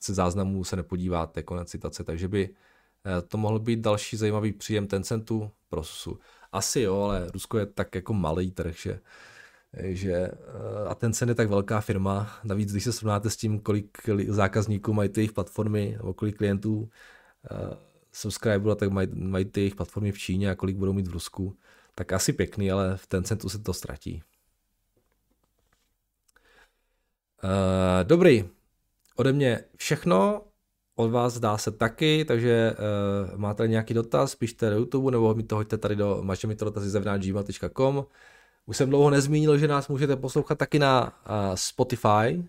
se 0.00 0.14
záznamů 0.14 0.64
se 0.64 0.76
nepodíváte, 0.76 1.42
konec 1.42 1.70
citace, 1.70 2.04
takže 2.04 2.28
by 2.28 2.48
eh, 2.48 3.22
to 3.22 3.38
mohl 3.38 3.58
být 3.58 3.80
další 3.80 4.16
zajímavý 4.16 4.52
příjem 4.52 4.86
Tencentu 4.86 5.50
pro 5.68 5.82
SUSu. 5.82 6.18
Asi 6.52 6.80
jo, 6.80 7.00
ale 7.00 7.30
Rusko 7.30 7.58
je 7.58 7.66
tak 7.66 7.94
jako 7.94 8.14
malý 8.14 8.50
trh, 8.50 8.76
že, 8.76 9.00
že 9.82 10.12
eh, 10.12 10.88
a 10.88 10.94
Tencent 10.94 11.28
je 11.28 11.34
tak 11.34 11.48
velká 11.48 11.80
firma, 11.80 12.40
navíc 12.44 12.72
když 12.72 12.84
se 12.84 12.92
srovnáte 12.92 13.30
s 13.30 13.36
tím, 13.36 13.60
kolik 13.60 13.98
zákazníků 14.28 14.92
mají 14.92 15.08
ty 15.08 15.20
jejich 15.20 15.32
platformy, 15.32 15.94
nebo 15.96 16.14
kolik 16.14 16.36
klientů, 16.36 16.78
uh, 16.80 16.88
subscriberů, 18.12 18.74
tak 18.74 18.90
mají, 18.90 19.08
mají 19.14 19.44
ty 19.44 19.60
jejich 19.60 19.74
platformy 19.74 20.12
v 20.12 20.18
Číně 20.18 20.50
a 20.50 20.54
kolik 20.54 20.76
budou 20.76 20.92
mít 20.92 21.08
v 21.08 21.12
Rusku, 21.12 21.56
tak 21.94 22.12
asi 22.12 22.32
pěkný, 22.32 22.70
ale 22.70 22.96
v 22.96 23.06
Tencentu 23.06 23.48
se 23.48 23.58
to 23.58 23.72
ztratí. 23.72 24.14
Uh, 24.14 24.36
dobrý, 28.04 28.44
ode 29.16 29.32
mě 29.32 29.64
všechno, 29.76 30.42
od 30.96 31.10
vás 31.10 31.38
dá 31.38 31.58
se 31.58 31.70
taky, 31.70 32.24
takže 32.24 32.72
uh, 33.32 33.38
máte 33.38 33.68
nějaký 33.68 33.94
dotaz, 33.94 34.34
pište 34.34 34.70
do 34.70 34.76
YouTube 34.76 35.10
nebo 35.10 35.34
mi 35.34 35.42
to 35.42 35.56
hoďte 35.56 35.78
tady 35.78 35.96
do 35.96 36.24
gmail.com. 37.18 38.06
Už 38.66 38.76
jsem 38.76 38.90
dlouho 38.90 39.10
nezmínil, 39.10 39.58
že 39.58 39.68
nás 39.68 39.88
můžete 39.88 40.16
poslouchat 40.16 40.58
taky 40.58 40.78
na 40.78 41.04
uh, 41.04 41.10
Spotify 41.54 42.44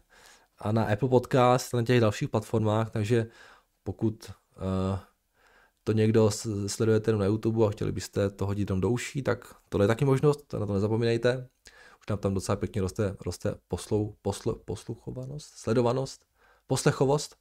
a 0.60 0.72
na 0.72 0.84
Apple 0.84 1.10
Podcast 1.10 1.74
a 1.74 1.78
na 1.78 1.84
těch 1.84 2.02
dalších 2.02 2.30
platformách, 2.30 2.90
takže 2.90 3.28
pokud 3.84 4.32
uh, 4.58 5.00
to 5.84 5.92
někdo 5.92 6.30
sledujete 6.68 7.12
na 7.12 7.26
YouTube 7.26 7.66
a 7.66 7.70
chtěli 7.70 7.92
byste 7.92 8.30
to 8.30 8.46
hodit 8.46 8.68
do 8.68 8.90
uší, 8.90 9.22
tak 9.22 9.56
tohle 9.70 9.84
je 9.84 9.88
taky 9.88 10.06
možnost, 10.06 10.54
na 10.54 10.66
to 10.66 10.74
nezapomínejte. 10.74 11.48
Nám 12.10 12.20
tam 12.20 12.34
docela 12.34 12.56
pěkně 12.56 12.82
roste, 12.82 13.16
roste 13.26 13.56
poslou, 13.68 14.16
poslu, 14.22 14.62
posluchovanost, 14.66 15.58
sledovanost, 15.58 16.26
poslechovost. 16.68 17.36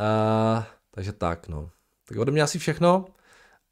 Uh, 0.00 0.64
takže 0.90 1.12
tak, 1.12 1.48
no. 1.48 1.70
Tak 2.04 2.18
ode 2.18 2.32
mě 2.32 2.42
asi 2.42 2.58
všechno 2.58 3.04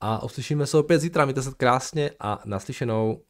a 0.01 0.23
uslyšíme 0.23 0.67
se 0.67 0.79
opět 0.79 0.99
zítra. 0.99 1.25
Mějte 1.25 1.43
se 1.43 1.51
krásně 1.57 2.11
a 2.21 2.43
naslyšenou. 2.45 3.23